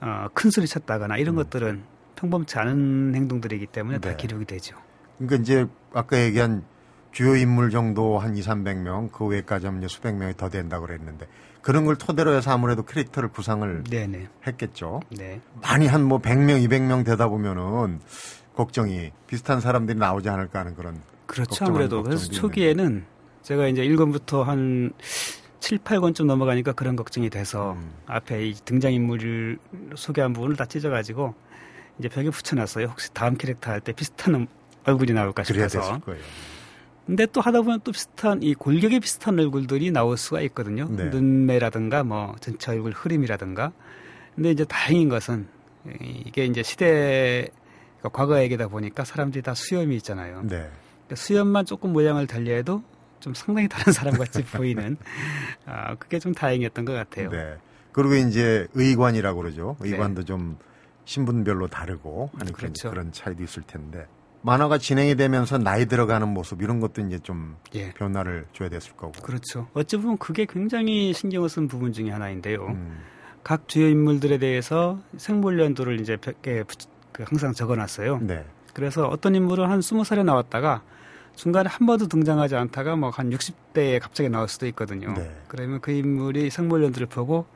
어, 0.00 0.26
큰 0.34 0.50
소리 0.50 0.66
쳤다거나 0.66 1.16
이런 1.18 1.34
음. 1.34 1.36
것들은 1.36 1.84
평범치 2.16 2.58
않은 2.58 3.14
행동들이기 3.14 3.66
때문에 3.66 3.98
네. 4.00 4.10
다 4.10 4.16
기록이 4.16 4.44
되죠. 4.44 4.76
그러니까 5.18 5.36
이제 5.42 5.66
아까 5.92 6.18
얘기한 6.20 6.64
주요 7.12 7.34
인물 7.36 7.70
정도 7.70 8.18
한 8.18 8.36
2, 8.36 8.40
300명, 8.42 9.10
그 9.10 9.24
외까지 9.24 9.66
하면 9.66 9.88
수백 9.88 10.16
명이 10.16 10.34
더 10.36 10.50
된다고 10.50 10.86
그랬는데 10.86 11.26
그런 11.66 11.84
걸 11.84 11.96
토대로 11.96 12.32
해서 12.32 12.52
아무래도 12.52 12.84
캐릭터를 12.84 13.28
구상을 13.28 13.82
네네. 13.90 14.28
했겠죠. 14.46 15.00
네. 15.10 15.40
많이 15.62 15.88
한 15.88 16.04
뭐 16.04 16.20
100명, 16.20 16.64
200명 16.64 17.04
되다 17.04 17.26
보면은 17.26 17.98
걱정이 18.54 19.10
비슷한 19.26 19.60
사람들이 19.60 19.98
나오지 19.98 20.28
않을까 20.28 20.60
하는 20.60 20.76
그런 20.76 21.02
그렇죠. 21.26 21.64
아무래도 21.64 22.04
그래서 22.04 22.28
초기에는 22.30 23.04
제가 23.42 23.66
이제 23.66 23.82
1권부터 23.82 24.44
한 24.44 24.92
7, 25.58 25.78
8권쯤 25.78 26.26
넘어가니까 26.26 26.70
그런 26.72 26.94
걱정이 26.94 27.30
돼서 27.30 27.72
음. 27.72 27.90
앞에 28.06 28.46
이 28.46 28.54
등장인물을 28.64 29.58
소개한 29.96 30.32
부분을 30.34 30.54
다 30.54 30.66
찢어가지고 30.66 31.34
이제 31.98 32.08
벽에 32.08 32.30
붙여놨어요. 32.30 32.86
혹시 32.86 33.12
다음 33.12 33.36
캐릭터 33.36 33.72
할 33.72 33.80
때 33.80 33.90
비슷한 33.92 34.46
얼굴이 34.84 35.12
나올까 35.12 35.42
그래야 35.42 35.66
싶어서. 35.66 35.88
됐을 35.94 36.00
거예요. 36.04 36.22
근데 37.06 37.24
또 37.26 37.40
하다 37.40 37.62
보면 37.62 37.80
또 37.84 37.92
비슷한 37.92 38.42
이 38.42 38.54
골격이 38.54 38.98
비슷한 39.00 39.38
얼굴들이 39.38 39.92
나올 39.92 40.16
수가 40.16 40.40
있거든요. 40.42 40.88
네. 40.90 41.04
눈매라든가 41.04 42.02
뭐 42.02 42.34
전체 42.40 42.72
얼굴 42.72 42.92
흐림이라든가. 42.92 43.72
근데 44.34 44.50
이제 44.50 44.64
다행인 44.64 45.08
것은 45.08 45.46
이게 46.00 46.44
이제 46.46 46.62
시대 46.64 47.48
가 48.02 48.08
과거 48.08 48.42
얘기다 48.42 48.68
보니까 48.68 49.04
사람들이 49.04 49.42
다 49.42 49.54
수염이 49.54 49.94
있잖아요. 49.96 50.42
네. 50.42 50.68
그러니까 51.06 51.14
수염만 51.14 51.64
조금 51.64 51.92
모양을 51.92 52.26
달리해도 52.26 52.82
좀 53.20 53.34
상당히 53.34 53.68
다른 53.68 53.92
사람 53.92 54.14
같이 54.18 54.42
보이는 54.44 54.96
아 55.64 55.94
그게 55.94 56.18
좀 56.18 56.34
다행이었던 56.34 56.84
것 56.84 56.92
같아요. 56.92 57.30
네. 57.30 57.56
그리고 57.92 58.14
이제 58.16 58.66
의관이라고 58.74 59.40
그러죠. 59.40 59.76
네. 59.80 59.90
의관도 59.90 60.24
좀 60.24 60.58
신분별로 61.04 61.68
다르고 61.68 62.30
하는 62.36 62.52
그렇죠. 62.52 62.90
그런 62.90 63.12
차이도 63.12 63.42
있을 63.44 63.62
텐데 63.62 64.06
만화가 64.46 64.78
진행이 64.78 65.16
되면서 65.16 65.58
나이 65.58 65.86
들어가는 65.86 66.28
모습 66.28 66.62
이런 66.62 66.78
것도 66.78 67.02
이제 67.02 67.18
좀 67.18 67.56
예. 67.74 67.90
변화를 67.94 68.46
줘야 68.52 68.68
됐을 68.68 68.92
거고. 68.96 69.10
그렇죠. 69.20 69.66
어찌 69.74 69.96
보면 69.96 70.18
그게 70.18 70.46
굉장히 70.48 71.12
신경을 71.12 71.48
쓴 71.48 71.66
부분 71.66 71.92
중에 71.92 72.10
하나인데요. 72.10 72.64
음, 72.66 73.00
각 73.42 73.66
주요 73.66 73.88
인물들에 73.88 74.38
대해서 74.38 75.00
생물 75.16 75.58
연도를 75.58 75.98
이제 76.00 76.16
벽에 76.16 76.62
붙- 76.62 76.88
그 77.10 77.24
항상 77.26 77.52
적어놨어요. 77.52 78.18
네. 78.22 78.44
그래서 78.72 79.08
어떤 79.08 79.34
인물은 79.34 79.68
한 79.68 79.82
스무 79.82 80.04
살에 80.04 80.22
나왔다가 80.22 80.82
중간에 81.34 81.68
한 81.68 81.84
번도 81.86 82.06
등장하지 82.06 82.54
않다가 82.54 82.94
뭐한 82.94 83.30
60대에 83.30 83.98
갑자기 84.00 84.28
나올 84.28 84.46
수도 84.48 84.66
있거든요. 84.68 85.12
네. 85.14 85.34
그러면 85.48 85.80
그 85.80 85.90
인물이 85.90 86.50
생물 86.50 86.84
연도를 86.84 87.08
보고 87.08 87.46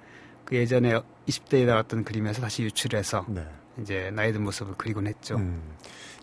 그 0.44 0.56
예전에 0.56 1.00
20대에 1.28 1.66
나왔던 1.66 2.02
그림에서 2.02 2.40
다시 2.40 2.64
유출해서 2.64 3.26
네. 3.28 3.47
이제 3.81 4.11
나이 4.15 4.33
든 4.33 4.43
모습을 4.43 4.75
그리곤 4.77 5.07
했죠. 5.07 5.37
음, 5.37 5.63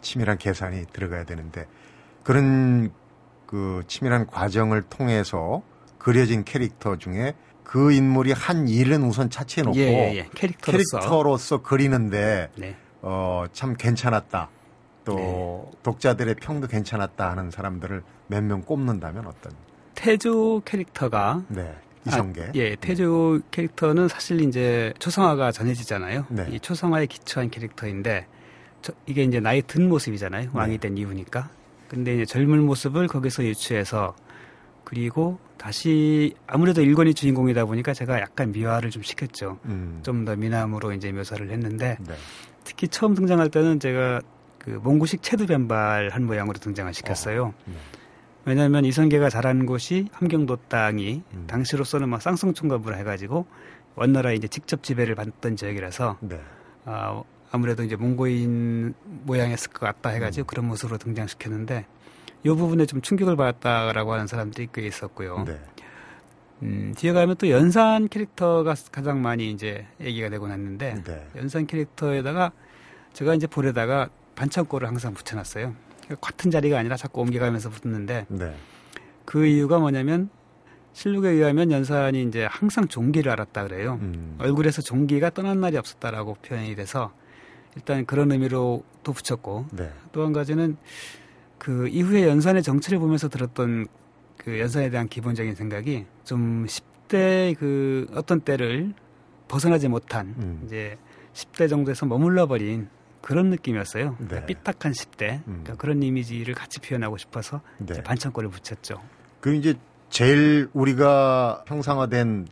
치밀한 0.01 0.37
계산이 0.37 0.85
들어가야 0.93 1.23
되는데 1.25 1.67
그런 2.23 2.91
그 3.45 3.83
치밀한 3.87 4.27
과정을 4.27 4.83
통해서 4.83 5.61
그려진 5.97 6.43
캐릭터 6.43 6.97
중에 6.97 7.33
그 7.63 7.91
인물이 7.91 8.31
한 8.31 8.67
일은 8.67 9.03
우선 9.03 9.29
차치해 9.29 9.63
놓고 9.63 9.77
예, 9.77 9.83
예, 9.83 10.15
예. 10.17 10.29
캐릭터로서. 10.35 10.97
캐릭터로서 10.99 11.61
그리는데 11.61 12.49
네. 12.55 12.75
어, 13.01 13.45
참 13.51 13.75
괜찮았다. 13.75 14.49
또 15.05 15.15
네. 15.15 15.79
독자들의 15.83 16.35
평도 16.35 16.67
괜찮았다 16.67 17.29
하는 17.31 17.49
사람들을 17.51 18.03
몇 18.27 18.43
명 18.43 18.61
꼽는다면 18.61 19.25
어떤? 19.27 19.53
태조 19.95 20.61
캐릭터가 20.65 21.43
네. 21.47 21.73
이성계. 22.07 22.41
아, 22.41 22.51
예, 22.55 22.75
태조 22.75 23.39
캐릭터는 23.51 24.07
사실 24.07 24.41
이제 24.41 24.93
초성화가 24.99 25.51
전해지잖아요. 25.51 26.25
네. 26.29 26.47
이 26.51 26.59
초성화에 26.59 27.05
기초한 27.07 27.49
캐릭터인데 27.49 28.27
저- 28.81 28.93
이게 29.05 29.23
이제 29.23 29.39
나이 29.39 29.61
든 29.61 29.87
모습이잖아요. 29.89 30.51
왕이 30.53 30.73
네. 30.73 30.77
된 30.79 30.97
이후니까. 30.97 31.49
근데 31.87 32.15
이제 32.15 32.25
젊은 32.25 32.65
모습을 32.65 33.07
거기서 33.07 33.43
유추해서 33.43 34.15
그리고 34.83 35.39
다시 35.57 36.33
아무래도 36.45 36.81
일권이 36.81 37.13
주인공이다 37.13 37.65
보니까 37.65 37.93
제가 37.93 38.19
약간 38.21 38.51
미화를 38.51 38.89
좀 38.89 39.03
시켰죠. 39.03 39.59
음. 39.65 39.99
좀더 40.03 40.35
미남으로 40.35 40.93
이제 40.93 41.11
묘사를 41.11 41.49
했는데 41.49 41.97
네. 42.07 42.15
특히 42.63 42.87
처음 42.87 43.13
등장할 43.15 43.49
때는 43.49 43.79
제가 43.79 44.21
그 44.59 44.69
몽구식 44.71 45.23
체두 45.23 45.45
변발한 45.47 46.25
모양으로 46.25 46.59
등장을 46.59 46.93
시켰어요. 46.93 47.53
네. 47.65 47.73
왜냐하면 48.47 48.85
이성계가 48.85 49.29
자란 49.29 49.65
곳이 49.65 50.07
함경도 50.13 50.55
땅이 50.69 51.21
음. 51.33 51.43
당시로서는 51.47 52.07
막 52.07 52.21
쌍성총각으로 52.21 52.95
해가지고 52.95 53.45
원나라에 53.95 54.35
이제 54.35 54.47
직접 54.47 54.83
지배를 54.83 55.15
받던 55.15 55.57
지역이라서 55.57 56.17
네. 56.21 56.39
아, 56.85 57.23
아무래도 57.51 57.83
이제 57.83 57.97
몽고인 57.97 58.93
모양이었을 59.25 59.71
것 59.71 59.85
같다 59.85 60.11
해가지고 60.11 60.45
음. 60.45 60.47
그런 60.47 60.67
모습으로 60.69 60.97
등장시켰는데 60.97 61.85
이 62.45 62.47
부분에 62.47 62.85
좀 62.85 63.01
충격을 63.01 63.35
받았다라고 63.35 64.13
하는 64.13 64.27
사람들이 64.27 64.69
꽤 64.73 64.87
있었고요. 64.87 65.43
네. 65.43 65.59
음, 66.63 66.93
뒤에 66.95 67.11
가면 67.11 67.35
또 67.35 67.49
연산 67.49 68.07
캐릭터가 68.07 68.75
가장 68.93 69.21
많이 69.21 69.51
이제 69.51 69.85
얘기가 69.99 70.29
되곤 70.29 70.51
했는데 70.51 71.03
네. 71.03 71.27
연산 71.35 71.67
캐릭터에다가 71.67 72.53
제가 73.11 73.35
이제 73.35 73.45
볼에다가 73.45 74.07
반창고를 74.35 74.87
항상 74.87 75.13
붙여놨어요. 75.13 75.86
같은 76.21 76.51
자리가 76.51 76.77
아니라 76.79 76.95
자꾸 76.95 77.21
옮겨가면서 77.21 77.69
붙는데 77.69 78.25
네. 78.29 78.55
그 79.25 79.45
이유가 79.45 79.79
뭐냐면 79.79 80.29
실록에 80.93 81.29
의하면 81.29 81.71
연산이 81.71 82.23
이제 82.23 82.47
항상 82.49 82.87
종기를 82.87 83.31
알았다 83.31 83.67
그래요. 83.67 83.99
음. 84.01 84.35
얼굴에서 84.39 84.81
종기가 84.81 85.29
떠난 85.29 85.61
날이 85.61 85.77
없었다라고 85.77 86.37
표현이 86.41 86.75
돼서 86.75 87.13
일단 87.75 88.05
그런 88.05 88.31
의미로 88.31 88.83
또 89.03 89.13
붙였고 89.13 89.67
네. 89.73 89.91
또한 90.11 90.33
가지는 90.33 90.77
그 91.59 91.87
이후에 91.87 92.27
연산의 92.27 92.63
정치를 92.63 92.97
보면서 92.99 93.29
들었던 93.29 93.85
그 94.37 94.59
연산에 94.59 94.89
대한 94.89 95.07
기본적인 95.07 95.53
생각이 95.53 96.05
좀 96.23 96.65
10대 96.65 97.55
그 97.59 98.07
어떤 98.15 98.41
때를 98.41 98.93
벗어나지 99.47 99.87
못한 99.87 100.33
음. 100.39 100.63
이제 100.65 100.97
10대 101.33 101.69
정도에서 101.69 102.05
머물러 102.05 102.47
버린 102.47 102.89
그런 103.27 103.49
느낌이었어요. 103.49 104.15
네. 104.19 104.25
그러니까 104.25 104.45
삐딱한 104.45 104.93
10대 104.93 105.45
음. 105.47 105.63
그러니까 105.63 105.75
그런 105.75 106.01
이미지를 106.01 106.53
같이 106.53 106.79
표현하고 106.79 107.17
싶어서 107.17 107.59
네. 107.77 108.01
반창고를 108.01 108.49
붙였죠. 108.49 109.01
그 109.41 109.53
이제 109.53 109.73
제일 110.09 110.69
우리가 110.71 111.65
형상화된 111.67 112.47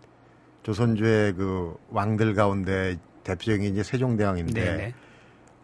조선주의 0.64 1.32
그 1.36 1.78
왕들 1.92 2.34
가운데 2.34 2.98
대표적인 3.24 3.72
이제 3.72 3.84
세종대왕인데 3.84 4.66
네네. 4.66 4.94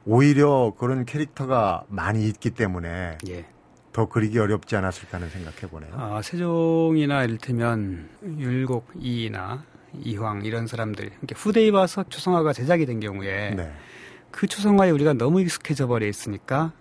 오히려 0.05 0.73
그런 0.79 1.03
캐릭터가 1.03 1.83
많이 1.89 2.25
있기 2.29 2.51
때문에 2.51 3.17
예. 3.27 3.45
더 3.91 4.07
그리기 4.07 4.39
어렵지 4.39 4.77
않았을까 4.77 5.17
하는 5.17 5.29
생각해 5.29 5.69
보네요. 5.69 5.91
아, 5.93 6.21
세종이나 6.21 7.25
이를테면 7.25 8.07
율곡 8.23 8.91
이나 8.95 9.65
이황 9.93 10.45
이런 10.45 10.67
사람들 10.67 11.05
이렇게 11.05 11.35
후대에 11.35 11.69
봐서 11.73 12.05
초성화가 12.07 12.53
제작이 12.53 12.85
된 12.85 13.01
경우에 13.01 13.55
네. 13.55 13.73
그 14.31 14.47
초성화에 14.47 14.89
우리가 14.91 15.13
너무 15.13 15.41
익숙해져 15.41 15.87
버려 15.87 16.07
있으니까 16.07 16.71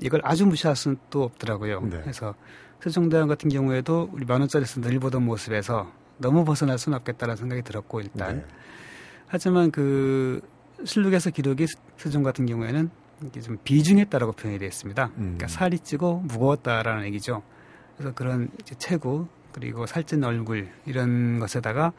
이걸 0.00 0.20
아주 0.24 0.46
무시할 0.46 0.76
수는 0.76 0.96
또 1.10 1.24
없더라고요. 1.24 1.80
네. 1.82 2.00
그래서 2.02 2.34
세종대왕 2.80 3.28
같은 3.28 3.50
경우에도 3.50 4.08
우리 4.12 4.24
만 4.24 4.40
원짜리에서 4.40 4.80
늘 4.80 4.98
보던 4.98 5.24
모습에서 5.24 5.92
너무 6.18 6.44
벗어날 6.44 6.78
수는 6.78 6.96
없겠다는 6.98 7.36
생각이 7.36 7.62
들었고 7.62 8.00
일단 8.00 8.36
네. 8.36 8.44
하지만 9.26 9.70
그 9.70 10.40
실록에서 10.84 11.30
기록이 11.30 11.66
세종 11.96 12.22
같은 12.22 12.46
경우에는 12.46 12.90
이게 13.26 13.40
좀 13.40 13.58
비중했다라고 13.64 14.32
표현이 14.32 14.58
되어 14.58 14.68
있습니다. 14.68 15.04
음. 15.04 15.12
그러니까 15.16 15.48
살이 15.48 15.78
찌고 15.78 16.20
무거웠다라는 16.26 17.04
얘기죠. 17.06 17.42
그래서 17.96 18.14
그런 18.14 18.48
이제 18.60 18.74
체구 18.76 19.28
그리고 19.52 19.86
살찐 19.86 20.24
얼굴 20.24 20.68
이런 20.86 21.38
것에다가 21.38 21.92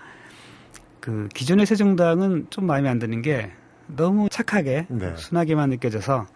그 0.99 1.27
기존의 1.33 1.65
세종당은 1.65 2.47
좀 2.49 2.65
마음에 2.65 2.89
안 2.89 2.97
드는 2.97 3.21
게 3.21 3.51
너무 3.95 4.29
착하게 4.29 4.87
네. 4.89 5.15
순하게만 5.15 5.69
느껴져서 5.69 6.27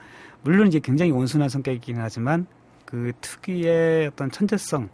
물론 0.44 0.68
이제 0.68 0.80
굉장히 0.80 1.12
온순한 1.12 1.50
성격이긴 1.50 1.98
하지만 2.00 2.48
그 2.86 3.12
특유의 3.22 4.08
어떤 4.08 4.30
천재성 4.30 4.90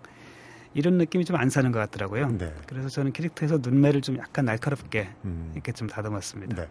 이런 0.73 0.97
느낌이 0.97 1.25
좀 1.25 1.35
안 1.35 1.49
사는 1.49 1.71
것 1.71 1.79
같더라고요. 1.79 2.29
네. 2.37 2.53
그래서 2.67 2.87
저는 2.87 3.11
캐릭터에서 3.11 3.57
눈매를 3.61 4.01
좀 4.01 4.17
약간 4.17 4.45
날카롭게 4.45 5.09
음. 5.25 5.51
이렇게 5.53 5.71
좀 5.71 5.87
다듬었습니다. 5.87 6.55
네. 6.55 6.69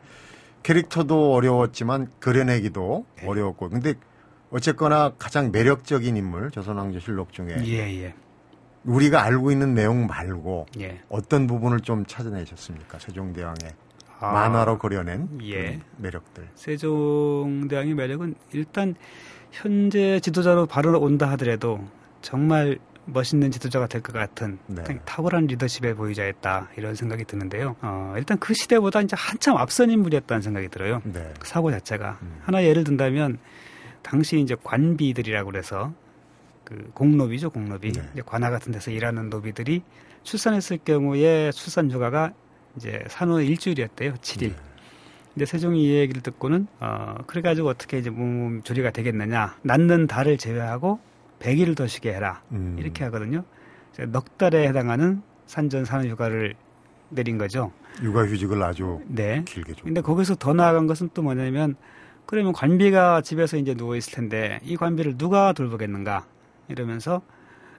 캐릭터도 0.62 1.34
어려웠지만 1.34 2.10
그려내기도 2.20 3.06
어려웠고 3.24 3.70
근데 3.70 3.94
어쨌거나 4.50 5.12
가장 5.18 5.52
매력적인 5.52 6.16
인물 6.16 6.50
조선왕조실록 6.50 7.32
중에 7.32 7.56
예, 7.64 8.02
예, 8.02 8.14
우리가 8.84 9.22
알고 9.22 9.50
있는 9.52 9.74
내용 9.74 10.06
말고 10.06 10.66
예. 10.80 11.00
어떤 11.08 11.46
부분을 11.46 11.80
좀 11.80 12.04
찾아내셨습니까? 12.06 12.98
세종대왕의 12.98 13.72
아, 14.20 14.32
만화로 14.32 14.78
그려낸 14.78 15.28
예. 15.42 15.80
매력들. 15.96 16.48
세종대왕의 16.54 17.94
매력은 17.94 18.34
일단 18.52 18.94
현재 19.50 20.20
지도자로 20.20 20.66
바로 20.66 20.98
온다 21.00 21.28
하더라도 21.30 21.80
정말 22.22 22.78
멋있는 23.06 23.50
지도자가 23.50 23.86
될 23.86 24.02
것 24.02 24.12
같은 24.12 24.58
네. 24.66 24.84
탁월한 25.04 25.46
리더십의 25.46 25.94
보유자였다 25.94 26.68
이런 26.76 26.94
생각이 26.94 27.24
드는데요. 27.24 27.74
어, 27.80 28.14
일단 28.16 28.38
그 28.38 28.54
시대보다 28.54 29.00
이제 29.00 29.16
한참 29.18 29.56
앞선 29.56 29.90
인물이었다는 29.90 30.42
생각이 30.42 30.68
들어요. 30.68 31.00
네. 31.04 31.32
그 31.40 31.48
사고 31.48 31.70
자체가 31.70 32.18
음. 32.22 32.38
하나 32.42 32.62
예를 32.62 32.84
든다면 32.84 33.38
당시 34.02 34.38
이제 34.38 34.54
관비들이라고 34.62 35.50
그래서 35.50 35.92
그 36.64 36.90
공노비죠 36.94 37.50
공노비 37.50 37.92
네. 37.92 38.22
관아 38.24 38.50
같은 38.50 38.70
데서 38.70 38.90
일하는 38.90 39.28
노비들이 39.30 39.82
출산했을 40.22 40.78
경우에 40.84 41.50
출산 41.52 41.90
휴가가 41.90 42.32
이제 42.76 43.04
산후 43.08 43.42
일주일이었대요 43.42 44.14
7일 44.14 44.40
네. 44.40 44.56
근데 45.34 45.46
세종이 45.46 45.84
이 45.84 45.94
얘기를 45.94 46.22
듣고는 46.22 46.66
어 46.80 47.14
그래 47.26 47.40
가지고 47.40 47.68
어떻게 47.68 47.98
이제 47.98 48.10
몸 48.10 48.62
조리가 48.62 48.90
되겠느냐 48.90 49.56
낳는 49.62 50.06
달을 50.06 50.38
제외하고 50.38 50.98
100일을 51.38 51.76
더 51.76 51.86
쉬게 51.86 52.12
해라 52.12 52.42
음. 52.52 52.76
이렇게 52.78 53.04
하거든요 53.04 53.44
넉 54.08 54.38
달에 54.38 54.66
해당하는 54.68 55.22
산전 55.46 55.84
산후 55.84 56.08
휴가를 56.08 56.54
내린 57.10 57.38
거죠 57.38 57.72
육아 58.02 58.24
휴직을 58.24 58.62
아주 58.62 59.00
네 59.06 59.44
길게 59.46 59.74
좀. 59.74 59.86
근데 59.86 60.00
거기서 60.00 60.36
더 60.36 60.52
나아간 60.52 60.86
것은 60.86 61.10
또 61.12 61.22
뭐냐면 61.22 61.76
그러면 62.26 62.52
관비가 62.52 63.22
집에서 63.22 63.56
이제 63.56 63.74
누워 63.74 63.96
있을 63.96 64.12
텐데 64.12 64.60
이 64.62 64.76
관비를 64.76 65.18
누가 65.18 65.52
돌보겠는가 65.52 66.26
이러면서 66.68 67.22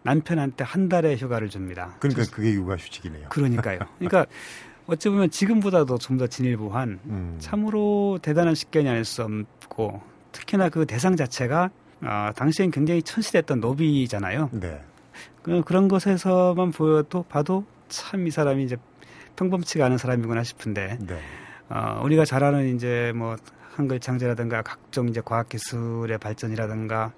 남편한테 0.03 0.63
한 0.63 0.89
달의 0.89 1.17
휴가를 1.17 1.49
줍니다. 1.49 1.95
그러니까 1.99 2.23
그게 2.31 2.51
육아 2.53 2.75
휴직이네요. 2.75 3.29
그러니까요. 3.29 3.79
그러니까 3.97 4.25
어찌 4.91 5.09
보면 5.09 5.29
지금보다도 5.31 5.97
좀 5.97 6.17
더 6.17 6.27
진일보한 6.27 6.99
음. 7.05 7.35
참으로 7.39 8.19
대단한 8.21 8.53
식견이 8.53 8.87
아닐 8.89 9.05
수 9.05 9.23
없고 9.23 10.01
특히나 10.31 10.69
그 10.69 10.85
대상 10.85 11.15
자체가 11.15 11.69
아, 12.01 12.31
당시엔 12.35 12.71
굉장히 12.71 13.01
천시됐던 13.01 13.59
노비잖아요. 13.59 14.49
네. 14.53 14.81
그, 15.43 15.61
그런 15.63 15.87
것에서만 15.87 16.71
보여도 16.71 17.23
봐도 17.23 17.63
참 17.89 18.27
이 18.27 18.31
사람이 18.31 18.63
이제 18.63 18.75
평범치가 19.35 19.85
않은 19.85 19.97
사람이구나 19.97 20.43
싶은데 20.43 20.97
네. 20.99 21.19
어, 21.69 22.01
우리가 22.03 22.25
잘 22.25 22.43
아는 22.43 22.75
이제 22.75 23.11
뭐 23.15 23.35
한글 23.75 23.99
창제라든가 23.99 24.61
각종 24.61 25.07
이제 25.09 25.21
과학 25.23 25.47
기술의 25.49 26.17
발전이라든가 26.17 27.13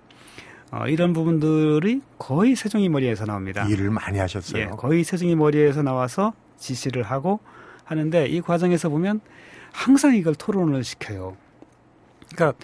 어, 0.72 0.88
이런 0.88 1.14
부분들이 1.14 2.02
거의 2.18 2.56
세종이 2.56 2.90
머리에서 2.90 3.26
나옵니다. 3.26 3.66
일을 3.68 3.90
많이 3.90 4.20
하셨어요. 4.20 4.62
예, 4.62 4.68
거의 4.68 5.04
세종이 5.04 5.36
머리에서 5.36 5.82
나와서 5.84 6.34
지시를 6.58 7.04
하고 7.04 7.40
하는데 7.86 8.26
이 8.28 8.42
과정에서 8.42 8.90
보면 8.90 9.22
항상 9.72 10.16
이걸 10.16 10.36
토론을 10.36 10.84
시켜요. 10.84 11.36
그러니까 12.34 12.58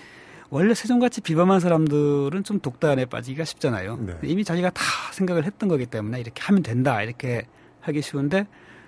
원래 0.49 0.73
세종같이 0.73 1.21
비범한 1.21 1.59
사람들은 1.59 2.43
좀 2.43 2.59
독단에 2.59 3.05
빠지기가 3.05 3.45
쉽잖아요. 3.45 3.97
네. 3.97 4.17
이미 4.23 4.43
자기가 4.43 4.71
다 4.71 4.83
생각을 5.11 5.45
했던 5.45 5.69
거기 5.69 5.85
때문에 5.85 6.19
이렇게 6.19 6.41
하면 6.43 6.63
된다 6.63 7.01
이렇게 7.03 7.45
하기 7.81 8.01
쉬운데 8.01 8.47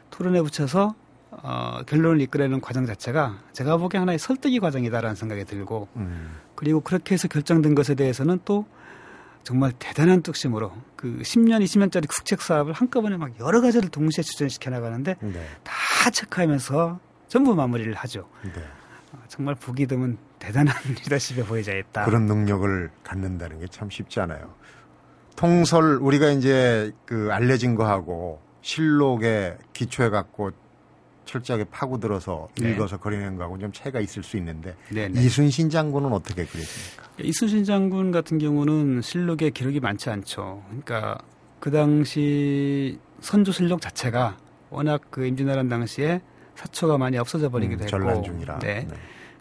토론에 0.10 0.42
붙여서 0.42 0.96
어, 1.32 1.82
결론을 1.86 2.20
이끌어내는 2.22 2.62
과정 2.62 2.86
자체가 2.86 3.40
제가 3.54 3.78
보기에 3.78 4.00
하나의 4.00 4.20
설득이 4.20 4.60
과정이다라는 4.60 5.16
생각이 5.16 5.46
들고 5.46 5.88
음. 5.96 6.36
그리고 6.56 6.82
그렇게 6.82 7.14
해서 7.14 7.28
결정된 7.28 7.74
것에 7.74 7.96
대해서는 7.96 8.40
또 8.44 8.66
정말 9.44 9.72
대단한 9.80 10.22
뚝심으로 10.22 10.72
그 10.96 11.20
10년, 11.24 11.64
20년짜리 11.64 12.08
국책 12.08 12.42
사업을 12.42 12.74
한꺼번에 12.74 13.18
막 13.18 13.32
여러 13.40 13.62
가지를 13.62 13.90
동시에 13.90 14.24
추진시켜 14.24 14.70
나가는데 14.70 15.16
네. 15.20 15.48
다 15.64 16.10
체크하면서 16.12 17.00
전부 17.28 17.56
마무리를 17.56 17.94
하죠. 17.94 18.30
네. 18.44 18.52
어, 19.14 19.20
정말 19.28 19.56
보기 19.56 19.88
드문 19.88 20.18
대단한 20.40 20.76
리더십의 20.88 21.46
보유자였다. 21.46 22.06
그런 22.06 22.26
능력을 22.26 22.92
갖는다는 23.04 23.60
게 23.60 23.66
참 23.68 23.90
쉽지 23.90 24.20
않아요. 24.20 24.54
통설 25.36 25.96
우리가 26.02 26.30
이제 26.30 26.92
그 27.06 27.30
알려진 27.32 27.76
거하고 27.76 28.42
실록에 28.62 29.58
기초해 29.74 30.10
갖고 30.10 30.52
철저하게 31.32 31.66
파고들어서 31.66 32.50
네. 32.60 32.72
읽어서 32.72 32.98
그려낸 32.98 33.38
거하고 33.38 33.58
좀 33.58 33.72
차이가 33.72 34.00
있을 34.00 34.24
수 34.24 34.38
있는데 34.38 34.76
네네. 34.90 35.22
이순신 35.22 35.70
장군은 35.70 36.12
어떻게 36.12 36.46
그렸습니까? 36.46 37.10
이순신 37.22 37.64
장군 37.64 38.12
같은 38.12 38.38
경우는 38.38 39.02
실록에 39.02 39.50
기록이 39.50 39.80
많지 39.80 40.10
않죠. 40.10 40.64
그러니까 40.68 41.18
그 41.60 41.72
당시 41.72 43.00
선조 43.22 43.52
실록 43.52 43.82
자체가 43.82 44.38
워낙 44.70 45.02
그 45.10 45.26
임진왜란 45.26 45.70
당시에 45.70 46.22
사초가 46.56 46.98
많이 46.98 47.18
없어져 47.18 47.50
버리기도 47.50 47.84
음, 47.84 47.86
했고, 47.86 47.90
전란 47.90 48.24
중이라. 48.24 48.60
네. 48.60 48.88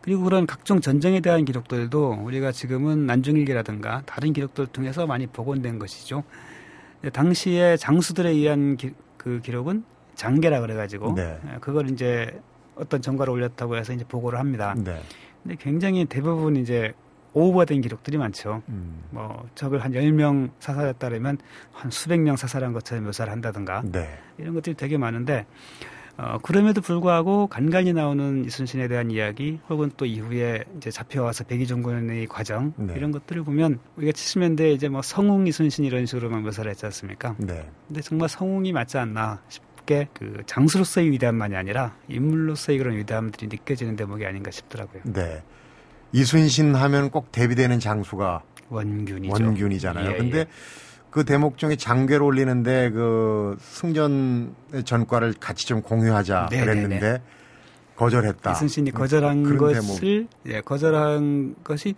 그리고 0.00 0.22
그런 0.24 0.46
각종 0.46 0.80
전쟁에 0.80 1.20
대한 1.20 1.44
기록들도 1.44 2.22
우리가 2.22 2.52
지금은 2.52 3.06
난중일기라든가 3.06 4.02
다른 4.06 4.32
기록들을 4.32 4.68
통해서 4.68 5.06
많이 5.06 5.26
복원된 5.26 5.78
것이죠. 5.78 6.22
근데 7.00 7.10
당시에 7.10 7.76
장수들에 7.76 8.30
의한 8.30 8.76
기, 8.76 8.92
그 9.16 9.40
기록은 9.42 9.84
장계라 10.20 10.60
그래가지고 10.60 11.14
네. 11.14 11.40
예, 11.46 11.58
그걸 11.60 11.88
이제 11.90 12.38
어떤 12.74 13.00
전가를 13.00 13.32
올렸다고 13.32 13.76
해서 13.76 13.94
이제 13.94 14.04
보고를 14.04 14.38
합니다. 14.38 14.74
네. 14.76 15.00
근데 15.42 15.56
굉장히 15.58 16.04
대부분 16.04 16.56
이제 16.56 16.92
오버된 17.32 17.80
기록들이 17.80 18.18
많죠. 18.18 18.62
음. 18.68 19.04
뭐 19.10 19.48
적을 19.54 19.82
한 19.82 19.92
10명 19.92 20.50
사살했다면 20.58 21.38
한 21.72 21.90
수백 21.90 22.20
명 22.20 22.36
사살한 22.36 22.74
것처럼 22.74 23.04
묘사를 23.04 23.32
한다든가 23.32 23.82
네. 23.86 24.18
이런 24.36 24.52
것들이 24.52 24.74
되게 24.74 24.98
많은데 24.98 25.46
어, 26.18 26.36
그럼에도 26.42 26.82
불구하고 26.82 27.46
간간히 27.46 27.94
나오는 27.94 28.44
이순신에 28.44 28.88
대한 28.88 29.10
이야기 29.10 29.58
혹은 29.70 29.90
또 29.96 30.04
이후에 30.04 30.64
이제 30.76 30.90
잡혀와서 30.90 31.44
백의종군의 31.44 32.26
과정 32.26 32.74
네. 32.76 32.92
이런 32.94 33.10
것들을 33.10 33.42
보면 33.42 33.78
우리가 33.96 34.12
70년대에 34.12 34.74
이제 34.74 34.90
뭐 34.90 35.00
성웅 35.00 35.46
이순신 35.46 35.86
이런 35.86 36.04
식으로 36.04 36.28
막 36.28 36.42
묘사를 36.42 36.70
했지 36.70 36.84
않습니까? 36.84 37.36
네. 37.38 37.66
근데 37.88 38.02
정말 38.02 38.28
성웅이 38.28 38.72
맞지 38.72 38.98
않나 38.98 39.40
싶 39.48 39.69
게 39.86 40.08
그 40.14 40.42
장수로서의 40.46 41.10
위대함만이 41.12 41.56
아니라 41.56 41.94
인물로서의 42.08 42.78
그런 42.78 42.96
위대함들이 42.96 43.48
느껴지는 43.48 43.96
대목이 43.96 44.24
아닌가 44.26 44.50
싶더라고요. 44.50 45.02
네. 45.04 45.42
이순신 46.12 46.74
하면 46.74 47.10
꼭 47.10 47.30
대비되는 47.32 47.78
장수가 47.80 48.42
원균이죠. 48.68 49.32
원균이잖아요. 49.32 50.12
예, 50.12 50.16
근데 50.16 50.38
예. 50.40 50.46
그 51.10 51.24
대목 51.24 51.58
중에 51.58 51.76
장괴를 51.76 52.22
올리는데 52.22 52.90
그 52.90 53.56
승전 53.60 54.54
전과를 54.84 55.34
같이 55.40 55.66
좀 55.66 55.82
공유하자 55.82 56.48
네, 56.50 56.60
그랬는데 56.60 57.20
거절했다. 57.96 58.52
이순신이 58.52 58.92
거절한 58.92 59.42
그런 59.42 59.58
것을 59.58 60.28
예, 60.46 60.60
거절한 60.60 61.56
것이 61.64 61.94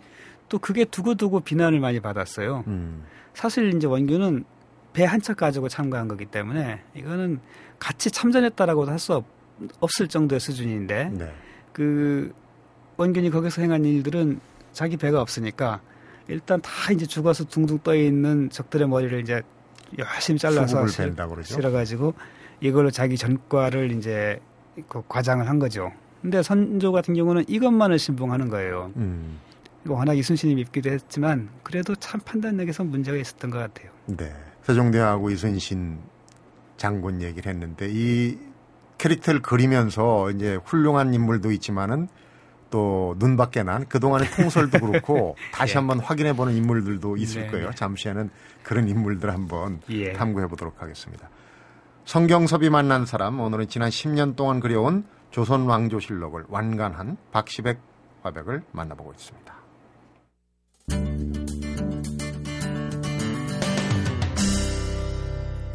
또 0.48 0.58
그게 0.58 0.84
두고두고 0.84 1.40
비난을 1.40 1.80
많이 1.80 2.00
받았어요. 2.00 2.64
음. 2.66 3.04
사실 3.34 3.74
이제 3.74 3.86
원균은 3.86 4.44
배 4.92 5.04
한 5.06 5.22
척 5.22 5.38
가지고 5.38 5.70
참가한 5.70 6.06
거기 6.06 6.26
때문에 6.26 6.80
이거는 6.94 7.40
같이 7.82 8.10
참전했다라고도 8.12 8.90
할 8.92 8.98
수 8.98 9.22
없을 9.80 10.06
정도의 10.08 10.38
수준인데 10.40 11.10
네. 11.12 11.32
그 11.72 12.32
원균이 12.96 13.30
거기서 13.30 13.62
행한 13.62 13.84
일들은 13.84 14.40
자기 14.72 14.96
배가 14.96 15.20
없으니까 15.20 15.80
일단 16.28 16.60
다 16.62 16.70
이제 16.92 17.06
죽어서 17.06 17.44
둥둥 17.44 17.80
떠 17.80 17.94
있는 17.96 18.50
적들의 18.50 18.88
머리를 18.88 19.20
이제 19.20 19.42
열심히 19.98 20.38
잘라서 20.38 20.66
수국을 20.68 20.88
실- 20.88 21.04
벤다 21.06 21.26
그러죠. 21.26 21.54
실어 21.54 21.70
가지고 21.70 22.14
이걸로 22.60 22.90
자기 22.90 23.16
전과를 23.16 23.92
이제 23.92 24.38
그 24.88 25.02
과장을 25.08 25.48
한 25.48 25.58
거죠. 25.58 25.92
근데 26.22 26.42
선조 26.42 26.92
같은 26.92 27.14
경우는 27.14 27.44
이것만을 27.48 27.98
신봉하는 27.98 28.48
거예요. 28.48 28.92
음. 28.96 29.38
워낙 29.86 30.14
이순신이 30.14 30.54
밉기도 30.54 30.90
했지만 30.90 31.48
그래도 31.64 31.94
참 31.96 32.20
판단력에서 32.24 32.84
문제가 32.84 33.16
있었던 33.18 33.50
것 33.50 33.58
같아요. 33.58 33.90
네. 34.06 34.32
세종대하고 34.62 35.30
이순신 35.30 35.98
장군 36.82 37.22
얘기를 37.22 37.52
했는데 37.52 37.86
이 37.88 38.36
캐릭터를 38.98 39.40
그리면서 39.40 40.30
이제 40.32 40.58
훌륭한 40.64 41.14
인물도 41.14 41.52
있지만은 41.52 42.08
또 42.70 43.14
눈밖에 43.18 43.62
난 43.62 43.86
그동안의 43.86 44.28
통설도 44.34 44.80
그렇고 44.80 45.36
다시 45.52 45.74
예. 45.74 45.78
한번 45.78 46.00
확인해 46.00 46.32
보는 46.32 46.54
인물들도 46.54 47.18
있을 47.18 47.42
네, 47.42 47.50
거예요. 47.50 47.70
네. 47.70 47.74
잠시에는 47.76 48.30
그런 48.64 48.88
인물들 48.88 49.32
한번 49.32 49.80
예. 49.90 50.12
탐구해 50.12 50.48
보도록 50.48 50.82
하겠습니다. 50.82 51.30
성경섭이 52.04 52.68
만난 52.68 53.06
사람 53.06 53.38
오늘은 53.38 53.68
지난 53.68 53.88
10년 53.88 54.34
동안 54.34 54.58
그려온 54.58 55.04
조선 55.30 55.66
왕조실록을 55.66 56.46
완간한 56.48 57.16
박시백 57.30 57.78
화백을 58.22 58.64
만나보고 58.72 59.12
있습니다. 59.12 59.61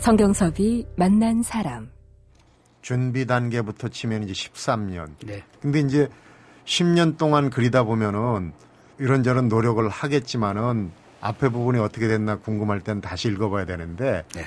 성경섭이 0.07 0.85
만난 0.95 1.43
사람. 1.43 1.89
준비 2.81 3.25
단계부터 3.25 3.89
치면 3.89 4.23
이제 4.23 4.31
13년. 4.31 5.09
네. 5.25 5.43
근데 5.61 5.81
이제 5.81 6.07
10년 6.63 7.17
동안 7.17 7.49
그리다 7.49 7.83
보면은 7.83 8.53
이런저런 8.99 9.49
노력을 9.49 9.85
하겠지만은 9.89 10.91
앞에 11.19 11.49
부분이 11.49 11.79
어떻게 11.79 12.07
됐나 12.07 12.37
궁금할 12.37 12.79
땐 12.79 13.01
다시 13.01 13.27
읽어봐야 13.27 13.65
되는데 13.65 14.23
네. 14.33 14.45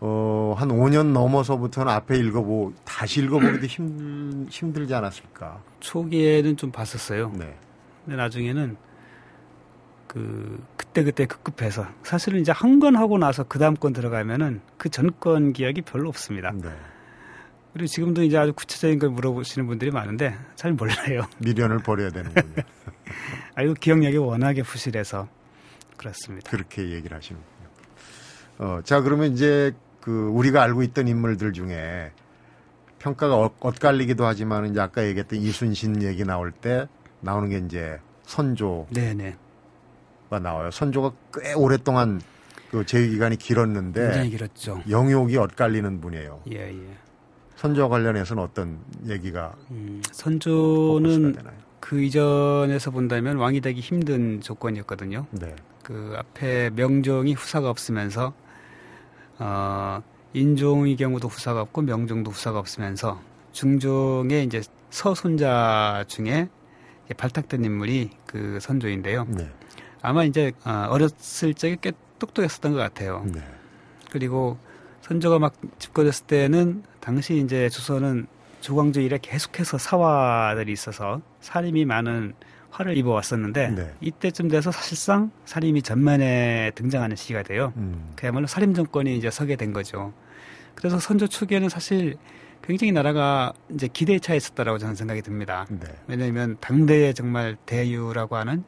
어, 0.00 0.56
한 0.58 0.70
5년 0.70 1.12
넘어서부터는 1.12 1.92
앞에 1.92 2.18
읽어보 2.18 2.72
다시 2.84 3.20
읽어보기도 3.20 3.64
힘 3.66 4.48
힘들지 4.50 4.92
않았을까? 4.92 5.62
초기에는 5.78 6.56
좀 6.56 6.72
봤었어요. 6.72 7.30
네. 7.38 7.56
근데 8.04 8.16
나중에는 8.16 8.76
그 10.16 10.64
그때 10.78 11.04
그때 11.04 11.26
급급해서 11.26 11.86
사실은 12.02 12.40
이제 12.40 12.50
한 12.50 12.80
건 12.80 12.96
하고 12.96 13.18
나서 13.18 13.44
그 13.44 13.58
다음 13.58 13.74
건 13.74 13.92
들어가면은 13.92 14.62
그 14.78 14.88
전 14.88 15.10
건 15.20 15.52
기억이 15.52 15.82
별로 15.82 16.08
없습니다. 16.08 16.52
네. 16.54 16.70
그리고 17.74 17.86
지금도 17.86 18.22
이제 18.22 18.38
아주 18.38 18.54
구체적인 18.54 18.98
걸 18.98 19.10
물어보시는 19.10 19.66
분들이 19.66 19.90
많은데 19.90 20.34
잘 20.54 20.72
몰라요. 20.72 21.26
미련을 21.40 21.80
버려야 21.80 22.08
되는군요. 22.08 22.62
아이고 23.56 23.74
기억력이 23.74 24.16
워낙에 24.16 24.62
부실해서 24.62 25.28
그렇습니다. 25.98 26.50
그렇게 26.50 26.88
얘기를 26.92 27.14
하시는군요. 27.14 27.46
어, 28.58 28.80
자 28.84 29.02
그러면 29.02 29.32
이제 29.34 29.72
그 30.00 30.28
우리가 30.28 30.62
알고 30.62 30.82
있던 30.84 31.08
인물들 31.08 31.52
중에 31.52 32.10
평가가 33.00 33.36
엇- 33.36 33.56
엇갈리기도 33.60 34.24
하지만 34.24 34.64
이제 34.70 34.80
아까 34.80 35.04
얘기했던 35.04 35.38
이순신 35.40 36.02
얘기 36.02 36.24
나올 36.24 36.52
때 36.52 36.86
나오는 37.20 37.50
게 37.50 37.58
이제 37.58 37.98
선조가 38.22 38.86
네 38.92 39.36
네. 40.30 40.38
나와요. 40.40 40.70
선조가 40.70 41.12
꽤 41.34 41.52
오랫동안 41.54 42.20
그 42.70 42.84
제위 42.84 43.10
기간이 43.10 43.36
길었는데 43.36 44.00
굉장히 44.00 44.30
길었죠. 44.30 44.82
영욕이 44.88 45.36
엇갈리는 45.36 46.00
분이에요. 46.00 46.42
예 46.52 46.72
예. 46.72 46.96
선조와 47.56 47.88
관련해서는 47.88 48.42
어떤 48.42 48.78
얘기가 49.06 49.54
음, 49.70 50.02
선조는? 50.12 51.36
그 51.80 52.02
이전에서 52.02 52.90
본다면 52.90 53.36
왕이 53.36 53.60
되기 53.60 53.80
힘든 53.80 54.40
조건이었거든요. 54.40 55.26
네. 55.30 55.54
그 55.82 56.14
앞에 56.18 56.70
명종이 56.70 57.34
후사가 57.34 57.70
없으면서 57.70 58.34
어, 59.38 60.02
인종의 60.32 60.96
경우도 60.96 61.28
후사가 61.28 61.60
없고 61.62 61.82
명종도 61.82 62.32
후사가 62.32 62.58
없으면서 62.58 63.20
중종의 63.52 64.44
이제 64.44 64.62
서손자 64.90 66.04
중에 66.08 66.48
발탁된 67.16 67.64
인물이 67.64 68.10
그 68.26 68.58
선조인데요. 68.60 69.26
네. 69.28 69.48
아마 70.06 70.22
이제 70.22 70.52
어, 70.64 70.86
어렸을 70.88 71.52
적에 71.52 71.76
꽤 71.80 71.90
똑똑했었던 72.20 72.72
것 72.72 72.78
같아요. 72.78 73.26
네. 73.26 73.40
그리고 74.12 74.56
선조가 75.02 75.40
막 75.40 75.54
집권했을 75.80 76.26
때는 76.26 76.84
당시 77.00 77.38
이제 77.38 77.68
조선은 77.68 78.28
조광조 78.60 79.00
이래 79.00 79.18
계속해서 79.20 79.78
사화들이 79.78 80.70
있어서 80.70 81.22
살림이 81.40 81.84
많은 81.86 82.34
화를 82.70 82.96
입어왔었는데 82.96 83.70
네. 83.70 83.94
이때쯤 84.00 84.46
돼서 84.46 84.70
사실상 84.70 85.32
살림이 85.44 85.82
전면에 85.82 86.70
등장하는 86.76 87.16
시기가 87.16 87.42
돼요. 87.42 87.72
음. 87.76 88.12
그야말로 88.14 88.46
살림 88.46 88.74
정권이 88.74 89.16
이제 89.16 89.28
서게 89.28 89.56
된 89.56 89.72
거죠. 89.72 90.12
그래서 90.76 91.00
선조 91.00 91.26
초기에는 91.26 91.68
사실 91.68 92.16
굉장히 92.62 92.92
나라가 92.92 93.52
이제 93.70 93.88
기대에 93.88 94.20
차 94.20 94.36
있었다라고 94.36 94.78
저는 94.78 94.94
생각이 94.94 95.22
듭니다. 95.22 95.66
네. 95.68 95.88
왜냐하면 96.06 96.58
당대에 96.60 97.12
정말 97.12 97.56
대유라고 97.66 98.36
하는 98.36 98.62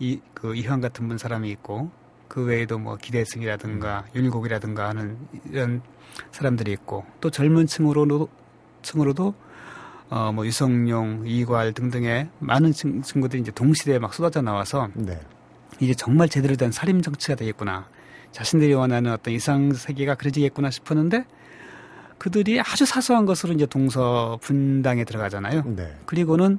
이 0.00 0.20
그 0.34 0.54
이황 0.54 0.80
같은 0.80 1.08
분 1.08 1.18
사람이 1.18 1.50
있고 1.50 1.90
그 2.28 2.44
외에도 2.44 2.78
뭐 2.78 2.96
기대승이라든가 2.96 4.04
율곡이라든가 4.14 4.88
하는 4.88 5.18
이런 5.50 5.82
사람들이 6.30 6.72
있고 6.72 7.04
또 7.20 7.30
젊은 7.30 7.66
층으로도 7.66 8.28
층으로도 8.82 9.34
어 10.10 10.32
뭐 10.32 10.46
유성룡, 10.46 11.24
이괄 11.26 11.72
등등의 11.74 12.30
많은 12.38 12.72
친, 12.72 13.02
친구들이 13.02 13.42
이제 13.42 13.50
동시대에 13.50 13.98
막 13.98 14.14
쏟아져 14.14 14.40
나와서 14.40 14.88
네. 14.94 15.20
이제 15.80 15.92
정말 15.94 16.28
제대로 16.28 16.56
된 16.56 16.72
살림 16.72 17.02
정치가 17.02 17.34
되겠구나. 17.34 17.88
자신들이 18.32 18.72
원하는 18.74 19.12
어떤 19.12 19.34
이상 19.34 19.72
세계가 19.72 20.14
그려지겠구나 20.14 20.70
싶었는데 20.70 21.26
그들이 22.18 22.60
아주 22.60 22.86
사소한 22.86 23.26
것으로 23.26 23.52
이제 23.52 23.66
동서 23.66 24.38
분당에 24.40 25.04
들어가잖아요. 25.04 25.62
네. 25.76 25.94
그리고는 26.06 26.58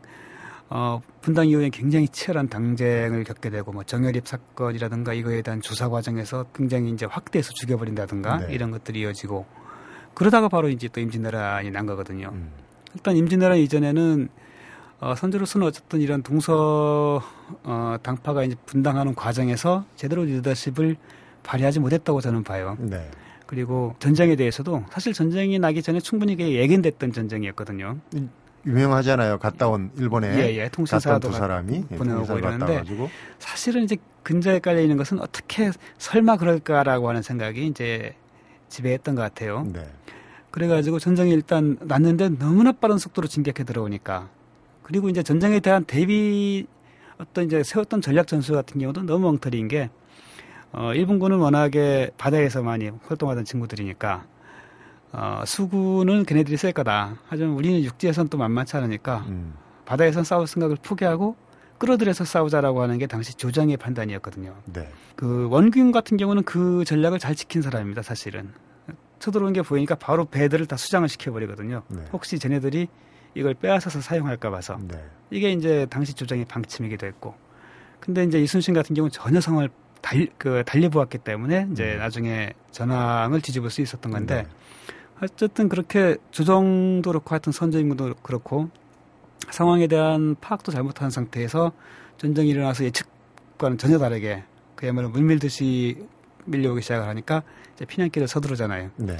어, 0.71 1.01
분당 1.21 1.47
이후에 1.47 1.69
굉장히 1.69 2.07
치열한 2.07 2.47
당쟁을 2.47 3.23
겪게 3.23 3.49
되고 3.49 3.71
뭐 3.71 3.83
정열입 3.83 4.27
사건이라든가 4.27 5.13
이거에 5.13 5.41
대한 5.41 5.61
조사 5.61 5.89
과정에서 5.89 6.45
굉장히 6.53 6.91
이제 6.91 7.05
확대해서 7.05 7.51
죽여버린다든가 7.53 8.47
네. 8.47 8.53
이런 8.53 8.69
것들이 8.69 9.01
이어지고 9.01 9.45
그러다가 10.13 10.47
바로 10.47 10.69
이제 10.69 10.87
또 10.87 11.01
임진왜란이 11.01 11.71
난 11.71 11.85
거거든요. 11.85 12.29
음. 12.31 12.51
일단 12.93 13.15
임진왜란 13.15 13.57
이전에는 13.57 14.29
어, 14.99 15.15
선조로서는 15.15 15.65
어쨌든 15.65 16.01
이런 16.01 16.21
동서 16.21 17.21
어, 17.63 17.95
당파가 18.03 18.43
이제 18.43 18.55
분당하는 18.65 19.15
과정에서 19.15 19.85
제대로 19.95 20.23
리더십을 20.23 20.97
발휘하지 21.41 21.79
못했다고 21.79 22.21
저는 22.21 22.43
봐요. 22.43 22.77
네. 22.79 23.09
그리고 23.45 23.95
전쟁에 23.97 24.35
대해서도 24.35 24.83
사실 24.91 25.13
전쟁이 25.13 25.57
나기 25.57 25.81
전에 25.81 25.99
충분히 25.99 26.37
예견됐던 26.37 27.13
전쟁이었거든요. 27.13 27.97
유명하잖아요. 28.65 29.39
갔다 29.39 29.67
온 29.67 29.91
일본에 29.97 30.27
예, 30.35 30.53
예. 30.53 30.57
갔다 30.63 30.65
온 30.65 30.71
통신사도 30.71 31.29
두 31.29 31.33
사람이 31.33 31.85
예, 31.91 31.95
보내오고 31.95 32.25
통신사를 32.27 32.41
갔다 32.41 32.71
이러는데 32.71 33.09
사실은 33.39 33.83
이제 33.83 33.97
근저에 34.23 34.59
깔려 34.59 34.81
있는 34.81 34.97
것은 34.97 35.19
어떻게 35.19 35.71
설마 35.97 36.37
그럴까라고 36.37 37.09
하는 37.09 37.21
생각이 37.21 37.67
이제 37.67 38.15
지배했던 38.67 39.15
것 39.15 39.21
같아요. 39.21 39.65
네. 39.73 39.87
그래가지고 40.51 40.99
전쟁이 40.99 41.31
일단 41.31 41.77
났는데 41.81 42.29
너무나 42.29 42.71
빠른 42.71 42.97
속도로 42.97 43.27
진격해 43.27 43.63
들어오니까 43.65 44.29
그리고 44.83 45.09
이제 45.09 45.21
전쟁에 45.21 45.59
대한 45.59 45.85
대비 45.85 46.65
어떤 47.19 47.45
이제 47.45 47.63
세웠던 47.63 48.01
전략 48.01 48.27
전술 48.27 48.55
같은 48.55 48.79
경우도 48.79 49.03
너무 49.03 49.27
엉터리인 49.27 49.67
게 49.67 49.89
어, 50.71 50.93
일본군은 50.93 51.37
워낙에 51.37 52.11
바다에서 52.17 52.61
많이 52.61 52.89
활동하던 53.07 53.45
친구들이니까 53.45 54.25
어, 55.11 55.43
수군은 55.45 56.23
걔네들이 56.23 56.57
쓸 56.57 56.71
거다. 56.71 57.17
하지만 57.27 57.53
우리는 57.53 57.83
육지에선 57.83 58.29
또 58.29 58.37
만만치 58.37 58.77
않으니까 58.77 59.25
음. 59.27 59.53
바다에선 59.85 60.23
싸울 60.23 60.47
생각을 60.47 60.77
포기하고 60.81 61.35
끌어들여서 61.79 62.25
싸우자라고 62.25 62.81
하는 62.81 62.97
게 62.97 63.07
당시 63.07 63.33
조정의 63.33 63.77
판단이었거든요. 63.77 64.53
네. 64.65 64.89
그 65.15 65.47
원균 65.49 65.91
같은 65.91 66.17
경우는 66.17 66.43
그 66.43 66.83
전략을 66.85 67.19
잘 67.19 67.35
지킨 67.35 67.61
사람입니다, 67.61 68.01
사실은. 68.01 68.51
쳐들어오는 69.19 69.53
게 69.53 69.61
보이니까 69.61 69.95
바로 69.95 70.25
배들을 70.25 70.65
다 70.65 70.77
수장을 70.77 71.07
시켜버리거든요. 71.07 71.83
네. 71.87 72.03
혹시 72.13 72.37
쟤네들이 72.37 72.87
이걸 73.33 73.53
빼앗아서 73.53 74.01
사용할까 74.01 74.49
봐서. 74.49 74.77
네. 74.87 75.03
이게 75.31 75.51
이제 75.51 75.87
당시 75.89 76.13
조정의 76.13 76.45
방침이기도 76.45 77.05
했고. 77.05 77.35
근데 77.99 78.23
이제 78.23 78.39
이순신 78.39 78.73
같은 78.73 78.93
경우는 78.93 79.11
전혀 79.11 79.41
상황을 79.41 79.69
달, 80.01 80.27
그, 80.37 80.63
달리 80.65 80.89
보았기 80.89 81.19
때문에 81.19 81.67
이제 81.71 81.95
음. 81.95 81.99
나중에 81.99 82.53
전황을 82.71 83.41
뒤집을 83.41 83.69
수 83.69 83.81
있었던 83.81 84.11
건데 84.11 84.43
네. 84.43 84.49
어쨌든 85.21 85.67
그렇게 85.69 86.17
조정도 86.31 87.09
그렇고 87.11 87.31
하여튼 87.31 87.51
선조임금도 87.51 88.15
그렇고 88.23 88.69
상황에 89.51 89.87
대한 89.87 90.35
파악도 90.39 90.71
잘못한 90.71 91.09
상태에서 91.09 91.71
전쟁이 92.17 92.49
일어나서 92.49 92.83
예측과는 92.85 93.77
전혀 93.77 93.97
다르게 93.97 94.43
그야말로 94.75 95.09
물밀듯이 95.09 96.05
밀려오기 96.45 96.81
시작을 96.81 97.07
하니까 97.07 97.43
이제 97.75 97.85
피난길을 97.85 98.27
서두르잖아요. 98.27 98.91
네. 98.97 99.17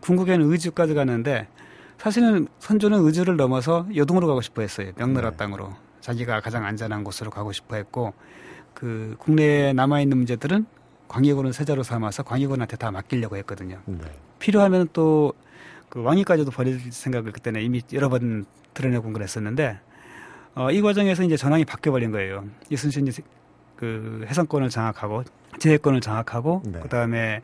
궁극에는 0.00 0.50
의주까지 0.50 0.94
가는데 0.94 1.48
사실은 1.98 2.48
선조는 2.58 3.04
의주를 3.04 3.36
넘어서 3.36 3.86
여동으로 3.94 4.26
가고 4.26 4.40
싶어 4.40 4.62
했어요. 4.62 4.92
명나라 4.96 5.30
네. 5.30 5.36
땅으로. 5.36 5.74
자기가 6.00 6.40
가장 6.40 6.64
안전한 6.64 7.04
곳으로 7.04 7.30
가고 7.30 7.52
싶어 7.52 7.76
했고 7.76 8.12
그 8.74 9.14
국내에 9.18 9.72
남아있는 9.72 10.16
문제들은 10.16 10.66
광해군을 11.12 11.52
세자로 11.52 11.82
삼아서 11.82 12.22
광해군한테 12.22 12.76
다 12.76 12.90
맡기려고 12.90 13.36
했거든요. 13.36 13.80
네. 13.86 14.00
필요하면 14.38 14.88
또 14.92 15.32
그 15.92 16.00
왕위까지도 16.00 16.50
버릴 16.52 16.80
생각을 16.90 17.32
그때는 17.32 17.60
이미 17.60 17.82
여러 17.92 18.08
번 18.08 18.46
드러내고 18.72 19.12
그랬었는데 19.12 19.78
어, 20.54 20.70
이 20.70 20.80
과정에서 20.80 21.22
이제 21.22 21.36
전황이 21.36 21.66
바뀌어버린 21.66 22.10
거예요. 22.10 22.46
이순신이 22.70 23.10
그 23.76 24.24
해상권을 24.26 24.70
장악하고 24.70 25.24
제해권을 25.58 26.00
장악하고 26.00 26.62
네. 26.64 26.80
그다음에 26.80 27.42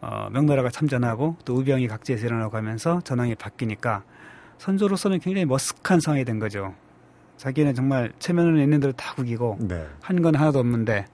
어, 0.00 0.28
명나라가 0.32 0.68
참전하고 0.68 1.36
또 1.44 1.58
의병이 1.58 1.86
각지에서 1.86 2.26
일어나고 2.26 2.56
하면서 2.56 3.00
전황이 3.02 3.36
바뀌니까 3.36 4.02
선조로서는 4.58 5.20
굉장히 5.20 5.46
머쓱한 5.46 6.00
상황이 6.00 6.24
된 6.24 6.40
거죠. 6.40 6.74
자기는 7.36 7.72
정말 7.76 8.12
체면을 8.18 8.58
있는 8.58 8.80
대로 8.80 8.92
다 8.94 9.14
구기고 9.14 9.58
네. 9.60 9.86
한건 10.00 10.34
하나도 10.34 10.58
없는데 10.58 11.06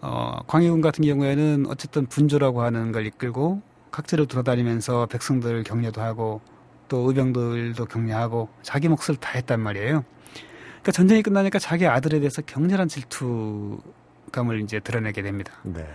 어, 0.00 0.40
광해군 0.46 0.80
같은 0.80 1.04
경우에는 1.04 1.66
어쨌든 1.68 2.06
분조라고 2.06 2.62
하는 2.62 2.92
걸 2.92 3.06
이끌고 3.06 3.62
각지로 3.90 4.26
돌아다니면서 4.26 5.06
백성들 5.06 5.64
격려도 5.64 6.00
하고 6.00 6.40
또 6.88 7.08
의병들도 7.08 7.84
격려하고 7.86 8.48
자기 8.62 8.88
몫을 8.88 9.16
다 9.20 9.32
했단 9.34 9.60
말이에요. 9.60 10.04
그러니까 10.68 10.92
전쟁이 10.92 11.22
끝나니까 11.22 11.58
자기 11.58 11.86
아들에 11.86 12.18
대해서 12.20 12.42
격렬한 12.42 12.88
질투감을 12.88 14.60
이제 14.62 14.80
드러내게 14.80 15.22
됩니다. 15.22 15.52
네. 15.64 15.86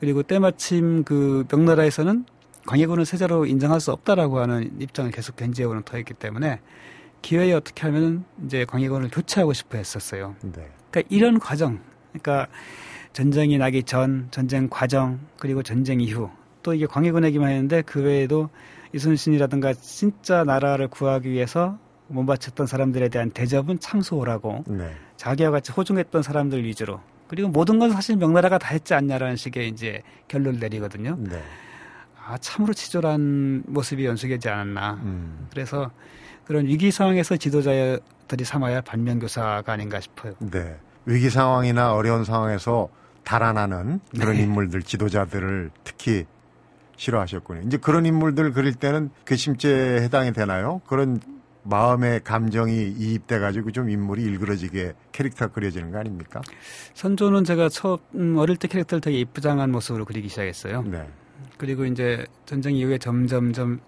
그리고 0.00 0.22
때마침 0.22 1.04
그 1.04 1.44
명나라에서는 1.50 2.24
광해군을 2.66 3.06
세자로 3.06 3.46
인정할 3.46 3.80
수 3.80 3.92
없다라고 3.92 4.38
하는 4.38 4.80
입장을 4.80 5.10
계속 5.10 5.36
견지해오는 5.36 5.82
터였기 5.82 6.14
때문에 6.14 6.60
기회에 7.22 7.52
어떻게 7.52 7.82
하면 7.86 8.24
이제 8.44 8.64
광해군을 8.64 9.08
교체하고 9.10 9.52
싶어 9.54 9.78
했었어요. 9.78 10.36
네. 10.42 10.70
그러니까 10.90 11.08
이런 11.08 11.38
과정, 11.40 11.80
그러니까 12.12 12.46
전쟁이 13.18 13.58
나기 13.58 13.82
전, 13.82 14.28
전쟁 14.30 14.68
과정, 14.70 15.18
그리고 15.40 15.64
전쟁 15.64 16.00
이후, 16.00 16.30
또 16.62 16.72
이게 16.72 16.86
광해군 16.86 17.24
얘기만 17.24 17.50
했는데 17.50 17.82
그 17.82 18.00
외에도 18.00 18.48
이순신이라든가 18.92 19.74
진짜 19.74 20.44
나라를 20.44 20.86
구하기 20.86 21.28
위해서 21.28 21.76
몸바쳤던 22.06 22.68
사람들에 22.68 23.08
대한 23.08 23.32
대접은 23.32 23.80
참 23.80 24.02
소홀하고 24.02 24.62
네. 24.68 24.94
자기와 25.16 25.50
같이 25.50 25.72
호중했던 25.72 26.22
사람들 26.22 26.62
위주로 26.62 27.00
그리고 27.26 27.48
모든 27.48 27.80
건 27.80 27.90
사실 27.90 28.14
명나라가 28.14 28.56
다 28.56 28.68
했지 28.68 28.94
않냐라는 28.94 29.34
식의 29.34 29.68
이제 29.68 30.00
결론을 30.28 30.60
내리거든요. 30.60 31.16
네. 31.18 31.42
아 32.24 32.38
참으로 32.38 32.72
치졸한 32.72 33.64
모습이 33.66 34.06
연속되지 34.06 34.48
않았나. 34.48 34.92
음. 35.02 35.48
그래서 35.50 35.90
그런 36.44 36.66
위기 36.66 36.92
상황에서 36.92 37.36
지도자들이 37.36 38.44
삼아야 38.44 38.80
반면교사가 38.82 39.72
아닌가 39.72 39.98
싶어요. 39.98 40.34
네. 40.38 40.76
위기 41.04 41.30
상황이나 41.30 41.94
어려운 41.94 42.22
상황에서 42.22 42.88
달아나는 43.28 44.00
그런 44.18 44.36
네. 44.36 44.42
인물들, 44.42 44.82
지도자들을 44.82 45.70
특히 45.84 46.24
싫어하셨군요. 46.96 47.60
이제 47.66 47.76
그런 47.76 48.06
인물들 48.06 48.54
그릴 48.54 48.72
때는 48.72 49.10
괘씸죄에 49.26 50.00
해당이 50.00 50.32
되나요? 50.32 50.80
그런 50.86 51.20
마음의 51.62 52.24
감정이 52.24 52.94
이입돼 52.96 53.38
가지고 53.38 53.70
좀 53.70 53.90
인물이 53.90 54.22
일그러지게 54.22 54.94
캐릭터가 55.12 55.52
그려지는 55.52 55.90
거 55.90 55.98
아닙니까? 55.98 56.40
선조는 56.94 57.44
제가 57.44 57.68
처음 57.68 57.98
음, 58.14 58.38
어릴 58.38 58.56
때 58.56 58.66
캐릭터를 58.66 59.02
되게 59.02 59.18
이쁘장한 59.18 59.70
모습으로 59.72 60.06
그리기 60.06 60.30
시작했어요. 60.30 60.82
네. 60.84 61.06
그리고 61.58 61.84
이제 61.84 62.24
전쟁 62.46 62.76
이후에 62.76 62.96
점점점 62.96 63.80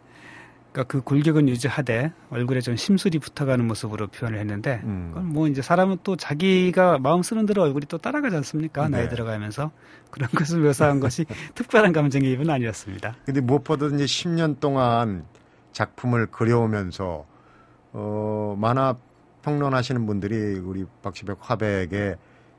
그러니까 0.73 0.85
그 0.85 1.01
골격은 1.03 1.49
유지하되 1.49 2.13
얼굴에 2.31 2.61
좀 2.61 2.77
심술이 2.77 3.19
붙어가는 3.19 3.67
모습으로 3.67 4.07
표현을 4.07 4.39
했는데 4.39 4.81
음. 4.85 5.11
그건 5.13 5.33
뭐 5.33 5.49
이제 5.49 5.63
사람은 5.63 5.99
또 6.05 6.17
자기가 6.17 6.99
마음 6.99 7.23
쓰는 7.23 7.45
대로 7.47 7.63
얼굴이 7.63 7.87
또 7.87 7.99
따라가지 7.99 8.37
않습니까? 8.37 8.89
나이 8.89 9.03
네. 9.03 9.09
들어가면서 9.09 9.73
그런 10.11 10.31
것을 10.35 10.61
묘사한 10.61 11.01
것이 11.01 11.25
특별한 11.55 11.93
감정이입은 11.93 12.49
아니었습니다. 12.49 13.17
근데 13.25 13.41
무엇보다 13.41 13.87
이제 13.87 14.05
10년 14.05 14.61
동안 14.61 15.25
작품을 15.73 16.27
그려오면서 16.27 17.27
어, 17.93 18.57
만화 18.59 18.97
평론하시는 19.43 20.07
분들이 20.07 20.37
우리 20.59 20.85
박시백 21.03 21.39
화백의 21.41 22.17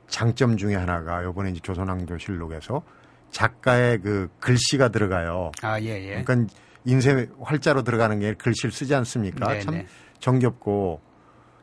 장점 0.07 0.57
중에 0.57 0.75
하나가 0.75 1.23
요번에 1.23 1.51
이제 1.51 1.59
조선왕조실록에서 1.61 2.81
작가의 3.29 4.01
그 4.01 4.27
글씨가 4.41 4.89
들어가요. 4.89 5.51
아 5.61 5.79
예 5.79 5.87
예. 5.87 6.23
그러니까 6.23 6.53
인쇄 6.85 7.29
활자로 7.41 7.83
들어가는 7.83 8.19
게 8.19 8.33
글씨를 8.33 8.71
쓰지 8.71 8.95
않습니까? 8.95 9.53
네, 9.53 9.59
참 9.59 9.75
네. 9.75 9.87
정겹고 10.19 11.01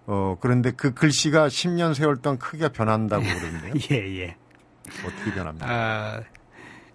어 0.07 0.37
그런데 0.41 0.71
그 0.71 0.95
글씨가 0.95 1.49
10년 1.49 1.95
세월 1.95 2.17
동안 2.17 2.39
크게 2.39 2.69
변한다고 2.71 3.23
그러는데요. 3.27 3.75
예 3.91 4.21
예. 4.21 4.37
어떻게 5.05 5.35
변합니까? 5.35 5.67
아 5.69 6.23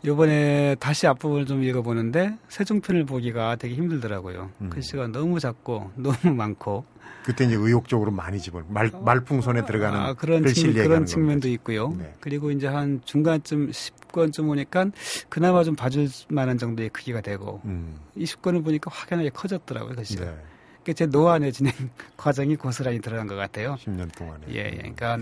요번에 0.05 0.75
다시 0.79 1.07
앞부분을 1.07 1.45
좀 1.45 1.63
읽어보는데 1.63 2.37
세종편을 2.49 3.05
보기가 3.05 3.55
되게 3.55 3.75
힘들더라고요. 3.75 4.51
음. 4.61 4.69
글씨가 4.69 5.07
너무 5.07 5.39
작고 5.39 5.91
너무 5.95 6.35
많고 6.35 6.85
그때 7.23 7.45
이제 7.45 7.55
의욕적으로 7.55 8.11
많이 8.11 8.39
집을 8.39 8.63
말 8.67 8.91
말풍선에 8.93 9.65
들어가는 9.65 9.99
아, 9.99 10.13
그런 10.13 10.41
글씨를 10.43 10.73
측면, 10.73 10.87
그런 10.87 11.05
측면도 11.05 11.41
겁니다. 11.41 11.47
있고요. 11.49 11.89
네. 11.97 12.13
그리고 12.19 12.51
이제 12.51 12.67
한 12.67 13.01
중간쯤 13.05 13.71
10권쯤 13.71 14.49
오니까 14.49 14.87
그나마 15.29 15.63
좀 15.63 15.75
봐줄 15.75 16.09
만한 16.29 16.57
정도의 16.57 16.89
크기가 16.89 17.21
되고 17.21 17.61
음. 17.65 17.95
20권을 18.17 18.63
보니까 18.63 18.91
확연하게 18.93 19.29
커졌더라고요, 19.29 19.95
글씨가. 19.95 20.25
네. 20.25 20.35
그러니까 20.83 20.93
제 20.93 21.05
노안의 21.05 21.53
진행 21.53 21.73
과정이 22.17 22.55
고스란히 22.57 22.99
들어간 22.99 23.27
것 23.27 23.35
같아요. 23.35 23.77
10년 23.79 24.13
동안에. 24.15 24.41
예, 24.49 24.55
예. 24.65 24.71
그러니까 24.71 25.19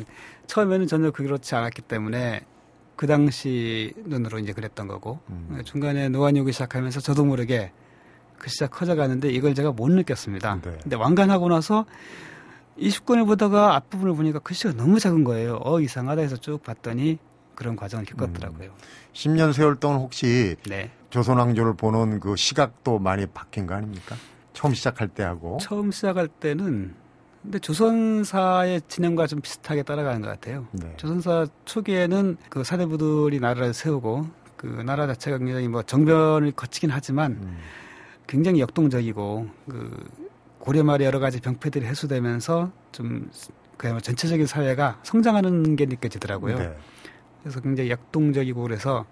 처음에는 0.48 0.88
전혀 0.88 1.12
그렇지 1.12 1.54
않았기 1.54 1.84
때문에 1.84 2.42
그 2.96 3.08
당시 3.08 3.94
눈으로 4.06 4.40
이제 4.40 4.54
그랬던 4.54 4.88
거고 4.88 5.20
음. 5.30 5.62
중간에 5.66 6.10
노안이 6.10 6.40
오기 6.40 6.52
시작하면서 6.52 7.00
저도 7.00 7.26
모르게 7.26 7.72
글씨가 8.42 8.68
커져가는데 8.68 9.30
이걸 9.30 9.54
제가 9.54 9.72
못 9.72 9.90
느꼈습니다. 9.92 10.62
네. 10.64 10.78
근데 10.82 10.96
왕관하고 10.96 11.48
나서 11.50 11.86
20권을 12.80 13.28
보다가 13.28 13.76
앞부분을 13.76 14.16
보니까 14.16 14.40
글씨가 14.40 14.74
너무 14.74 15.00
작은 15.00 15.24
거예요. 15.24 15.60
어 15.64 15.80
이상하다 15.80 16.22
해서 16.24 16.38
쭉 16.38 16.62
봤더니 16.64 17.20
그런 17.54 17.76
과정을 17.76 18.06
겪었더라고요. 18.06 18.72
10년 19.14 19.54
세월 19.54 19.76
동안 19.76 20.00
혹시 20.00 20.56
네. 20.68 20.90
조선왕조를 21.12 21.76
보는 21.76 22.20
그 22.20 22.36
시각도 22.36 22.98
많이 22.98 23.28
바뀐 23.28 23.68
거 23.68 23.76
아닙니까? 23.76 24.16
처음 24.54 24.74
시작할 24.74 25.10
때 25.10 25.22
하고. 25.22 25.60
처음 25.62 25.92
시작할 25.92 26.28
때는 26.28 26.96
근데 27.44 27.60
조선사의 27.60 28.82
진행과 28.88 29.28
좀 29.28 29.42
비슷하게 29.42 29.84
따라가는 29.84 30.22
것 30.22 30.30
같아요. 30.30 30.68
네. 30.72 30.94
조선사 30.98 31.46
초기에는 31.66 32.38
그 32.50 32.64
사대부들이 32.64 33.40
나라를 33.40 33.74
세우고 33.74 34.28
그 34.56 34.66
나라 34.86 35.06
자체가 35.06 35.38
굉장히 35.38 35.68
뭐 35.68 35.84
정변을 35.84 36.52
거치긴 36.54 36.90
하지만 36.90 37.34
음. 37.34 37.58
굉장히 38.32 38.62
역동적이고 38.62 39.50
그 39.68 40.10
고려 40.58 40.84
말에 40.86 41.04
여러 41.06 41.20
가지 41.20 41.42
병폐들이 41.42 41.86
해소되면서 41.86 42.72
좀 42.94 43.30
그야말로 43.76 44.00
전체적인 44.00 44.46
사회가 44.46 45.00
성장하는 45.04 45.76
게 45.76 45.86
느껴지더라고요. 45.86 46.58
네. 46.58 46.78
그래서 47.44 47.60
굉장히 47.60 47.90
역동적이고 47.90 48.62
그래서 48.62 49.06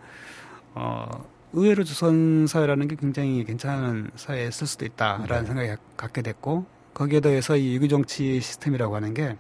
어 0.74 1.10
의외로 1.52 1.84
조선 1.84 2.48
사회라는 2.48 2.88
게 2.88 2.96
굉장히 2.96 3.44
괜찮은 3.44 4.12
사회였을 4.16 4.68
수도 4.68 4.86
있다라는 4.86 5.28
네. 5.42 5.46
생각이 5.48 5.68
가- 5.68 5.78
갖게 5.98 6.22
됐고 6.22 6.66
거기에 6.94 7.20
더해서 7.20 7.58
이 7.58 7.76
유교 7.76 7.90
정치 7.90 8.40
시스템이라고 8.40 8.96
하는 8.96 9.14
게 9.14 9.36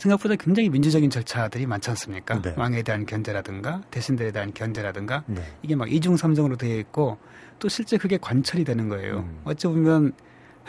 생각보다 0.00 0.34
굉장히 0.36 0.70
민주적인 0.70 1.10
절차들이 1.10 1.66
많지 1.66 1.90
않습니까? 1.90 2.40
네. 2.40 2.54
왕에 2.56 2.82
대한 2.82 3.04
견제라든가 3.04 3.82
대신들에 3.90 4.32
대한 4.32 4.52
견제라든가 4.54 5.24
네. 5.26 5.42
이게 5.62 5.76
막 5.76 5.92
이중 5.92 6.16
삼중으로 6.16 6.56
되어 6.56 6.78
있고 6.78 7.18
또 7.58 7.68
실제 7.68 7.98
그게 7.98 8.16
관철이 8.16 8.64
되는 8.64 8.88
거예요. 8.88 9.18
음. 9.18 9.40
어찌 9.44 9.66
보면 9.66 10.12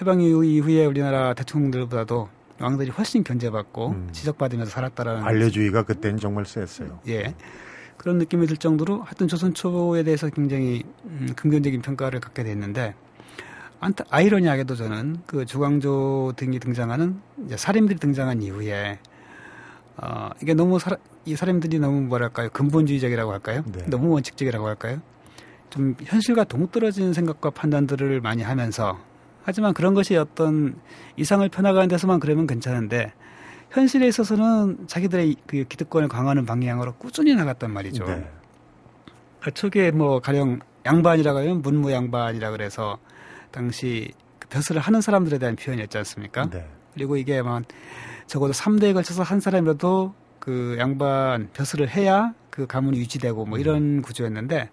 해방 0.02 0.20
이후 0.22 0.44
이후에 0.44 0.86
우리나라 0.86 1.34
대통령들보다도 1.34 2.30
왕들이 2.60 2.90
훨씬 2.90 3.24
견제받고 3.24 3.90
음. 3.90 4.10
지적받으면서 4.12 4.70
살았다라는 4.70 5.22
반려주의가 5.24 5.84
그때는 5.84 6.20
정말 6.20 6.46
셌어요. 6.46 7.00
예. 7.08 7.34
그런 7.96 8.18
느낌이 8.18 8.48
들 8.48 8.58
정도로 8.58 9.04
하여튼 9.04 9.28
조선 9.28 9.54
초에 9.54 10.04
대해서 10.04 10.28
굉장히 10.30 10.84
음, 11.06 11.30
긍정적인 11.36 11.82
평가를 11.82 12.20
갖게 12.20 12.44
됐는데 12.44 12.96
안타, 13.80 14.04
아이러니하게도 14.10 14.76
저는 14.76 15.22
그 15.26 15.46
주광조 15.46 16.34
등이 16.36 16.60
등장하는 16.60 17.20
이제 17.46 17.58
사림들이 17.58 18.00
등장한 18.00 18.42
이후에 18.42 19.00
어, 19.98 20.30
이게 20.42 20.54
너무 20.54 20.80
사, 20.80 20.96
이 21.26 21.36
사림들이 21.36 21.80
너무 21.80 22.02
뭐랄까요 22.02 22.50
근본주의적이라고 22.50 23.32
할까요? 23.32 23.64
네. 23.72 23.84
너무 23.88 24.10
원칙적이라고 24.10 24.68
할까요? 24.68 25.02
좀 25.70 25.96
현실과 26.04 26.44
동떨어지는 26.44 27.14
생각과 27.14 27.52
판단들을 27.52 28.22
많이 28.22 28.44
하면서 28.44 29.00
하지만 29.44 29.74
그런 29.74 29.94
것이 29.94 30.16
어떤 30.16 30.76
이상을 31.18 31.48
펴나가는 31.50 31.88
데서만 31.88 32.20
그러면 32.20 32.48
괜찮은데 32.48 33.14
현실에 33.72 34.08
있어서는 34.08 34.88
자기들의 34.88 35.36
그 35.48 35.64
기득권을 35.64 36.10
강화하는 36.10 36.46
방향으로 36.46 36.94
꾸준히 36.96 37.34
나갔단 37.36 37.72
말이죠. 37.72 38.06
네. 38.06 38.30
그 39.40 39.52
초기에 39.52 39.92
뭐 39.92 40.20
가령 40.20 40.60
양반이라고 40.86 41.40
하면 41.40 41.62
문무 41.62 41.92
양반이라 41.92 42.52
그래서 42.52 42.98
당시 43.50 44.12
그 44.40 44.48
벼슬을 44.50 44.82
하는 44.82 45.02
사람들에 45.02 45.38
대한 45.38 45.56
표현이었지 45.56 45.98
않습니까? 46.00 46.50
네. 46.50 46.68
그리고 46.94 47.16
이게 47.16 47.42
막 47.42 47.64
적어도 48.32 48.54
3대에 48.54 48.94
걸쳐서 48.94 49.24
한 49.24 49.42
사람이라도 49.42 50.14
그 50.40 50.78
양반 50.80 51.50
벼슬을 51.52 51.90
해야 51.90 52.34
그 52.50 52.66
가문이 52.66 52.98
유지되고 52.98 53.46
뭐 53.46 53.58
이런 53.58 54.02
구조였는데 54.02 54.70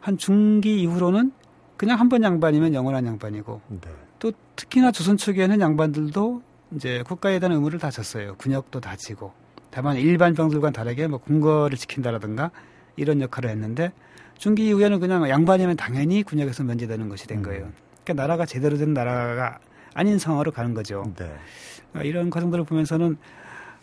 한 0.00 0.18
중기 0.18 0.82
이후로는 0.82 1.32
그냥 1.78 1.98
한 1.98 2.10
번 2.10 2.22
양반이면 2.22 2.74
영원한 2.74 3.06
양반이고 3.06 3.62
네. 3.68 3.90
또 4.18 4.32
특히나 4.54 4.92
조선 4.92 5.16
초기에는 5.16 5.62
양반들도 5.62 6.42
이제 6.72 7.02
국가에 7.06 7.38
대한 7.38 7.52
의무를 7.54 7.78
다 7.78 7.90
졌어요. 7.90 8.34
군역도 8.34 8.80
다 8.80 8.96
지고. 8.96 9.32
다만 9.70 9.96
일반 9.96 10.34
병들과는 10.34 10.74
다르게 10.74 11.06
뭐 11.06 11.20
궁궐을 11.20 11.70
지킨다라든가 11.78 12.50
이런 12.96 13.22
역할을 13.22 13.48
했는데 13.48 13.92
중기 14.36 14.66
이후에는 14.68 15.00
그냥 15.00 15.26
양반이면 15.26 15.78
당연히 15.78 16.22
군역에서 16.22 16.64
면제되는 16.64 17.08
것이 17.08 17.26
된 17.26 17.38
음. 17.38 17.44
거예요. 17.44 17.70
그러니까 18.04 18.22
나라가 18.22 18.44
제대로 18.44 18.76
된 18.76 18.92
나라가 18.92 19.58
아닌 19.94 20.18
상황으로 20.18 20.52
가는 20.52 20.74
거죠. 20.74 21.10
네. 21.16 21.34
아, 21.94 22.02
이런 22.02 22.30
과정들을 22.30 22.64
보면서는 22.64 23.16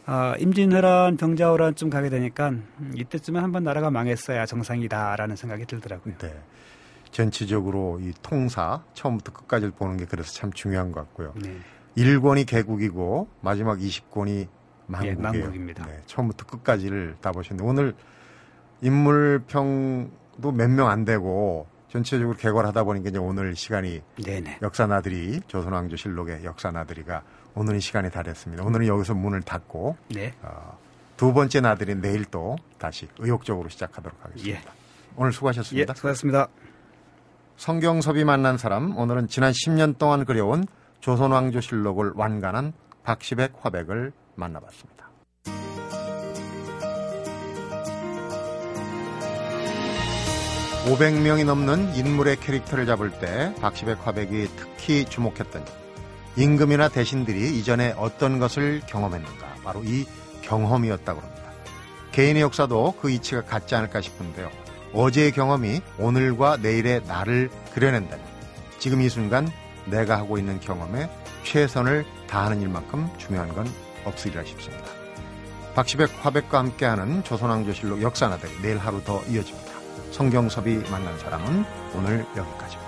아, 0.05 0.35
임진왜란, 0.39 1.17
병자호란쯤 1.17 1.89
가게 1.89 2.09
되니까 2.09 2.49
음, 2.49 2.93
이때쯤에 2.95 3.39
한번 3.39 3.63
나라가 3.63 3.91
망했어야 3.91 4.45
정상이다라는 4.45 5.35
생각이 5.35 5.65
들더라고요. 5.65 6.17
네. 6.19 6.39
전체적으로 7.11 7.99
이 8.01 8.13
통사 8.21 8.83
처음부터 8.93 9.31
끝까지를 9.33 9.71
보는 9.71 9.97
게 9.97 10.05
그래서 10.05 10.31
참 10.33 10.51
중요한 10.53 10.91
것 10.91 11.01
같고요. 11.01 11.33
네. 11.41 11.57
1권이 11.97 12.45
개국이고 12.47 13.27
마지막 13.41 13.79
20권이 13.79 14.47
망국이에요. 14.87 15.17
예, 15.17 15.21
망국입니다. 15.21 15.85
네, 15.87 15.99
처음부터 16.05 16.45
끝까지를 16.45 17.15
다 17.21 17.31
보셨는데 17.31 17.67
오늘 17.69 17.93
인물평도 18.81 20.51
몇 20.53 20.69
명 20.69 20.87
안 20.89 21.05
되고 21.05 21.67
전체적으로 21.89 22.37
개괄하다 22.37 22.83
보니까 22.83 23.09
이제 23.09 23.17
오늘 23.17 23.55
시간이 23.55 24.01
네네. 24.23 24.59
역사나들이 24.61 25.41
조선왕조실록의 25.47 26.43
역사나들이가 26.43 27.23
오늘 27.59 27.75
이 27.75 27.81
시간이 27.81 28.11
다 28.11 28.21
됐습니다. 28.21 28.63
오늘은 28.63 28.85
여기서 28.85 29.15
문을 29.15 29.41
닫고 29.41 29.97
네. 30.09 30.31
어, 30.43 30.77
두 31.17 31.33
번째 31.33 31.59
나들이 31.59 31.95
내일 31.95 32.23
또 32.25 32.55
다시 32.77 33.07
의욕적으로 33.17 33.67
시작하도록 33.67 34.15
하겠습니다. 34.23 34.71
오늘 35.15 35.31
예, 35.31 35.33
수고하셨습니다. 35.33 35.93
수고하셨습니다. 35.95 36.47
성경섭이 37.57 38.23
만난 38.25 38.59
사람 38.59 38.95
오늘은 38.95 39.27
지난 39.27 39.53
10년 39.53 39.97
동안 39.97 40.23
그려온 40.25 40.65
조선왕조실록을 40.99 42.11
완간한 42.13 42.73
박시백 43.03 43.53
화백을 43.59 44.11
만나봤습니다. 44.35 45.07
(500명이) 50.85 51.43
넘는 51.43 51.95
인물의 51.95 52.39
캐릭터를 52.39 52.85
잡을 52.85 53.11
때 53.19 53.53
박시백 53.59 54.05
화백이 54.05 54.47
특히 54.55 55.05
주목했던 55.05 55.63
일. 55.63 55.86
임금이나 56.37 56.89
대신들이 56.89 57.57
이전에 57.57 57.95
어떤 57.97 58.37
것을 58.37 58.81
경험했는가 58.85 59.55
바로 59.63 59.83
이 59.83 60.05
경험이었다고 60.43 61.19
합니다. 61.19 61.43
개인의 62.11 62.43
역사도 62.43 62.95
그 63.01 63.09
이치가 63.09 63.41
같지 63.41 63.75
않을까 63.75 64.01
싶은데요. 64.01 64.49
어제의 64.93 65.31
경험이 65.31 65.81
오늘과 65.97 66.57
내일의 66.57 67.01
나를 67.07 67.49
그려낸다면 67.73 68.23
지금 68.79 69.01
이 69.01 69.09
순간 69.09 69.49
내가 69.85 70.17
하고 70.17 70.37
있는 70.37 70.59
경험에 70.59 71.09
최선을 71.43 72.05
다하는 72.27 72.61
일만큼 72.61 73.09
중요한 73.17 73.53
건 73.53 73.67
없으리라 74.05 74.43
싶습니다. 74.43 74.85
박시백 75.75 76.11
화백과 76.21 76.59
함께하는 76.59 77.23
조선왕조실록 77.23 78.01
역사나들 78.01 78.49
내일 78.61 78.77
하루 78.77 79.03
더 79.03 79.21
이어집니다. 79.29 79.71
성경섭이 80.11 80.89
만난 80.89 81.17
사람은 81.19 81.65
오늘 81.95 82.25
여기까지입니다. 82.35 82.86